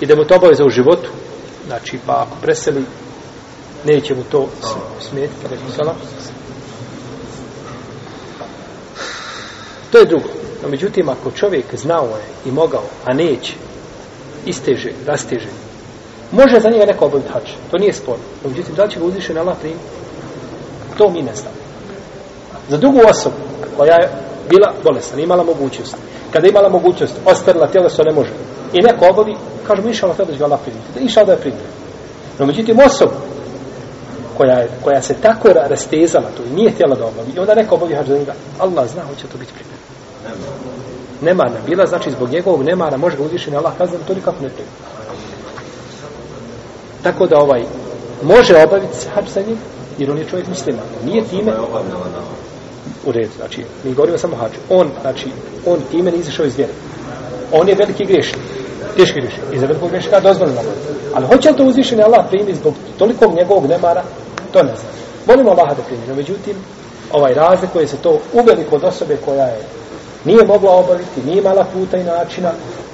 [0.00, 1.08] i da mu to obaveza u životu,
[1.66, 2.84] znači pa ako preseli
[3.84, 4.48] neće mu to
[5.00, 5.94] smetiti, rekao pa sala.
[9.92, 10.28] To je drugo.
[10.62, 13.54] No, međutim, ako čovjek znao je i mogao, a neće,
[14.46, 15.48] isteže, rasteže,
[16.32, 17.50] može za njega neko obaviti hač.
[17.70, 18.24] To nije sporno.
[18.44, 19.76] No, međutim, da će ga uzvišen na Allah prim,
[20.98, 21.56] to mi ne znamo.
[22.68, 23.36] Za drugu osobu,
[23.76, 24.10] koja je
[24.50, 25.96] bila bolesna, imala mogućnost,
[26.32, 28.30] kada je imala mogućnost, ostavila tijelo, ne može.
[28.72, 31.00] I neko obavi, kažemo, inša Allah, da će ga Allah primiti.
[31.00, 31.64] Inša Allah da je primiti.
[32.38, 33.33] No, međutim, osobu
[34.36, 37.74] koja, je, koja se tako rastezala to i nije htjela da obavi, i onda neko
[37.74, 39.78] obavi hađ za njega, Allah zna, hoće to biti primjer.
[41.20, 44.74] Nemarna bila, znači zbog njegovog nemara može ga uzvišeni Allah kazati, to nikako ne primjer.
[47.02, 47.64] Tako da ovaj,
[48.22, 49.60] može obaviti hađ za njega,
[49.98, 50.82] jer on je čovjek muslima.
[51.04, 51.52] Nije time
[53.06, 54.58] u redu, znači, mi govorimo samo hađu.
[54.70, 55.28] On, znači,
[55.66, 56.72] on time ne izašao iz vjere.
[57.52, 58.64] On je veliki grešnik
[58.96, 59.44] teški grešak.
[59.52, 60.60] I za velikog greška dozvoljeno.
[61.14, 64.02] Ali hoće li to uzvišeni Allah primi zbog tolikog njegovog nemara?
[64.54, 64.92] To ne znam.
[65.26, 66.06] Molimo Allaha da primi.
[66.08, 66.56] No, međutim,
[67.12, 69.62] ovaj razlikuje se to uveliko od osobe koja je
[70.24, 72.52] nije mogla obaviti, nije imala puta i načina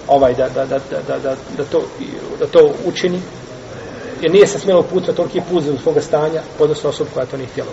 [0.09, 1.83] ovaj da, da, da, da, da, da, to,
[2.39, 3.21] da to učini
[4.21, 7.49] jer nije se smjelo puta toliki put za svoga stanja odnosno osoba koja to nije
[7.49, 7.71] htjela.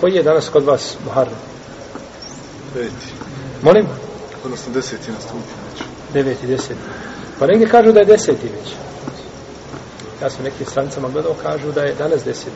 [0.00, 1.53] Koji je danas kod vas Muharrem?
[2.74, 3.06] Deveti.
[3.62, 3.86] Molim?
[4.44, 5.40] Odnosno deseti na stupnju
[5.70, 5.82] već.
[6.12, 6.80] Deveti, deseti.
[7.38, 8.72] Pa negdje kažu da je deseti već.
[10.22, 12.50] Ja sam nekim strancama gledao, kažu da je danas deseti.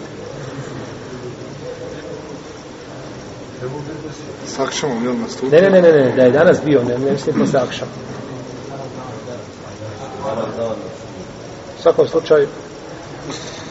[4.46, 5.50] S akšamom, jel na stupnju?
[5.50, 7.90] Ne, ne, ne, ne, ne, da je danas bio, ne, ne mislim posle akšama.
[11.78, 12.48] U svakom slučaju,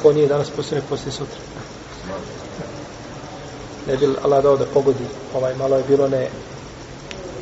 [0.01, 1.56] ko nije danas poslije, poslije sutra
[3.87, 5.05] ne bi Allah dao da pogodi
[5.35, 6.27] ovaj malo je bilo ne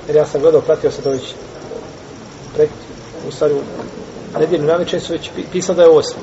[0.08, 1.34] jer ja sam gledao, pratio se to već
[2.56, 2.70] prek,
[3.28, 3.56] u stvari
[4.40, 6.22] nedjelju na večer su već pisao da je osmi.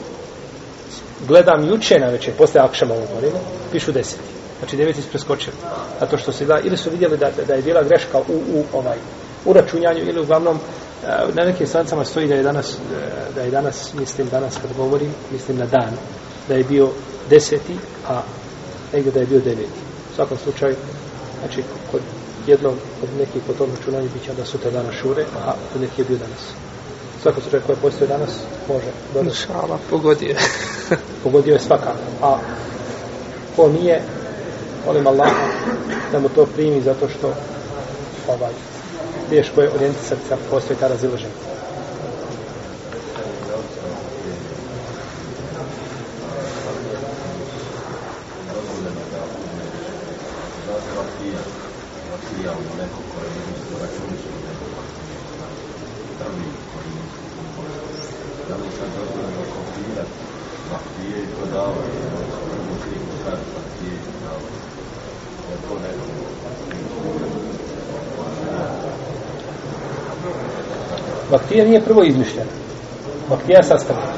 [1.26, 3.38] gledam juče na večer posle akšama ovo govorimo,
[3.72, 4.22] pišu deseti
[4.58, 5.56] znači deveti su preskočili.
[6.00, 8.98] zato što se da, ili su vidjeli da, da je bila greška u, u ovaj
[9.44, 13.50] u računjanju ili uglavnom eh, na nekim strancama stoji da je danas eh, da je
[13.50, 15.92] danas, mislim danas kad govorim mislim na dan,
[16.48, 16.88] da je bio
[17.30, 17.76] deseti,
[18.08, 18.22] a
[18.92, 20.76] negdje da je bio deveti U svakom slučaju,
[21.40, 22.00] znači, kod
[22.46, 25.98] jednog, kod nekih po tom računanju bit će onda sutra dana šure, a kod nekih
[25.98, 26.40] je bio danas.
[27.18, 28.30] U svakom slučaju, koje postoje danas,
[28.68, 28.90] može.
[29.14, 29.34] Dobro.
[29.34, 30.36] Šala, pogodio
[31.24, 31.92] pogodio je svaka.
[32.22, 32.38] A
[33.56, 34.02] ko nije,
[34.86, 35.30] molim Allah,
[36.12, 37.34] da mu to primi zato što
[38.28, 38.52] ovaj,
[39.30, 41.51] teško je orijenti srca, postoje ta razilaženja.
[71.52, 72.50] Vaktija nije prvo izmišljena.
[73.30, 74.12] Vaktija je sastavljena.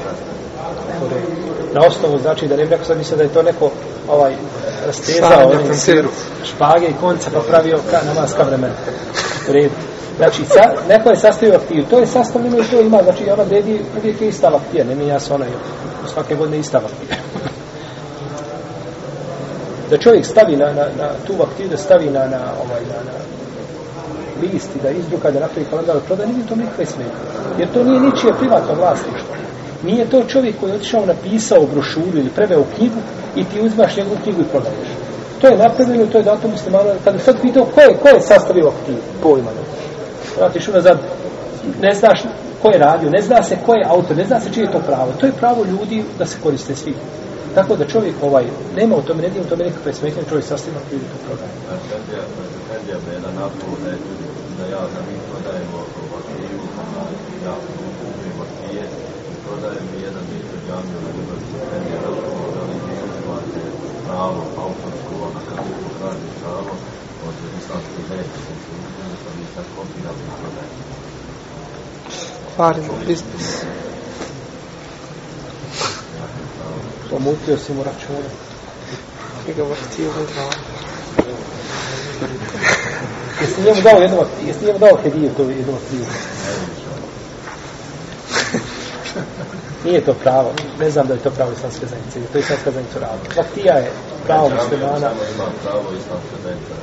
[1.73, 3.71] Na osnovu znači da ne bi neko sad mislio da je to neko
[4.07, 4.35] ovaj
[4.85, 5.73] rastezao onim
[6.43, 8.73] špage i konca pa pravio ka, namaska vremena.
[9.49, 9.73] U redu.
[10.17, 11.85] Znači, sa, neko je sastavio vaktiju.
[11.89, 13.03] To je sastavljeno i to ima.
[13.03, 14.85] Znači, ona vredi uvijek je ista vaktija.
[14.85, 15.45] Ne mijenja se ona.
[16.13, 17.17] Svake godine ista vaktija.
[19.89, 23.17] da čovjek stavi na, na, na tu vaktiju, da stavi na, na, ovaj, na, na
[24.41, 27.21] list i da izdruka, da napravi kalendar, proda, nije to nikakve smetje.
[27.59, 29.35] Jer to nije ničije privatno vlasništvo.
[29.83, 32.99] Nije to čovjek koji je otišao napisao brošuru ili preveo knjigu
[33.35, 34.89] i ti uzmaš njegovu knjigu i prodaješ.
[35.41, 36.89] To je napravljeno, to je dato muslimano.
[37.03, 39.63] Kada sad pitao ko je, ko je sastavio knjigu, pojma ne.
[40.37, 40.97] Vratiš unazad,
[41.81, 42.23] ne znaš
[42.61, 44.79] ko je radio, ne zna se ko je autor, ne zna se čije je to
[44.79, 45.11] pravo.
[45.19, 46.95] To je pravo ljudi da se koriste svi.
[47.55, 48.45] Tako da čovjek ovaj,
[48.79, 51.51] nema u tome, ne u tome nekakve smetnje, čovjek sastavlja knjigu i to prodaje.
[52.63, 53.91] Efendija me jedan napol da,
[54.57, 55.79] da ja da mi prodajemo
[56.13, 56.59] vakiju,
[57.45, 57.55] ja
[58.01, 58.83] kupim vakije
[59.31, 63.61] i prodajem mi jedan metar džamiju na ljubav Efendija napol da li vi imate
[64.05, 66.73] pravo autorsko, ona kako to kaže pravo
[67.27, 68.39] od islamske vete,
[69.09, 70.73] da sam mi sad kopirali i prodajem.
[72.55, 73.47] Kvarim biznis.
[77.15, 78.29] Pomutio si mu računa.
[79.47, 80.51] I ga vrtio u glavu.
[83.41, 84.47] Jesi njemu dao jednu vaktiju?
[84.47, 86.05] Jesi njemu dao hediju to jednu vaktiju?
[89.85, 90.51] Nije to pravo.
[90.79, 92.19] Ne znam da je to pravo islamske zajednice.
[92.31, 93.29] To je islamska zajednica radi.
[93.37, 93.91] Vaktija je
[94.25, 95.09] pravo muslimana.
[95.63, 96.73] Pravo islamske zajednice.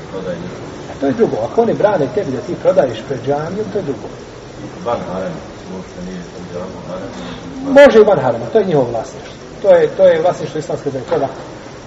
[0.91, 1.37] A to je drugo.
[1.37, 4.09] Ako oni brane tebi da ti prodaješ pred džamijom, to je drugo.
[4.85, 5.37] Van harem,
[5.75, 7.11] uopšte nije u džamu harem.
[7.75, 8.47] Može i van harema.
[8.53, 9.42] To je njihovo vlasništvo.
[9.63, 11.19] To je, to je vlasništvo islamske zajednice.
[11.19, 11.29] Da.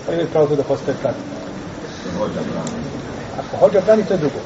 [0.07, 1.17] Oni imaju pravo tu da postoje pravi.
[3.39, 4.39] Ako hođa brani, to je drugo.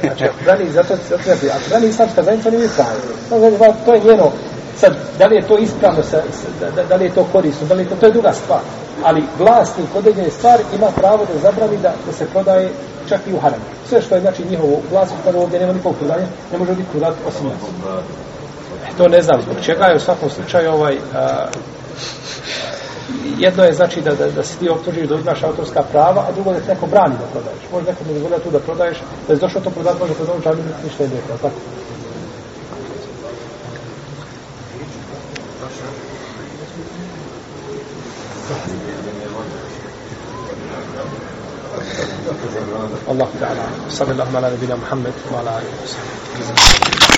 [0.00, 1.50] Znači, ako brani, zato se otrebi.
[1.50, 2.94] Ako brani islamska zajednica, oni imaju pravo.
[3.28, 4.32] Znači, to je njeno,
[4.76, 7.74] sad, da li je to ispravno, sa, sa, da, da, li je to korisno, da
[7.74, 8.60] li je to, to je druga stvar.
[9.02, 12.70] Ali vlasnik određene stvari ima pravo da zabrani da, da se prodaje
[13.08, 13.60] čak i u haram.
[13.88, 17.16] Sve što je, znači, njihovo vlasnik, kada ovdje nema nikog prodanja, ne može biti prodati
[17.28, 17.54] osim nas.
[18.88, 21.46] E, to ne znam zbog čega je u svakom slučaju ovaj, a,
[23.39, 26.53] jedno je znači da, da, da se ti optužiš da uzmaš autorska prava, a drugo
[26.53, 27.63] da te neko brani da prodaješ.
[27.71, 28.97] Može neko ne dozvolja tu da prodaješ,
[29.27, 31.59] da je došao to prodati, može prodati džami, ništa je rekao, tako?
[43.09, 47.09] الله تعالى صلى الله على نبينا محمد وعلى اله وصحبه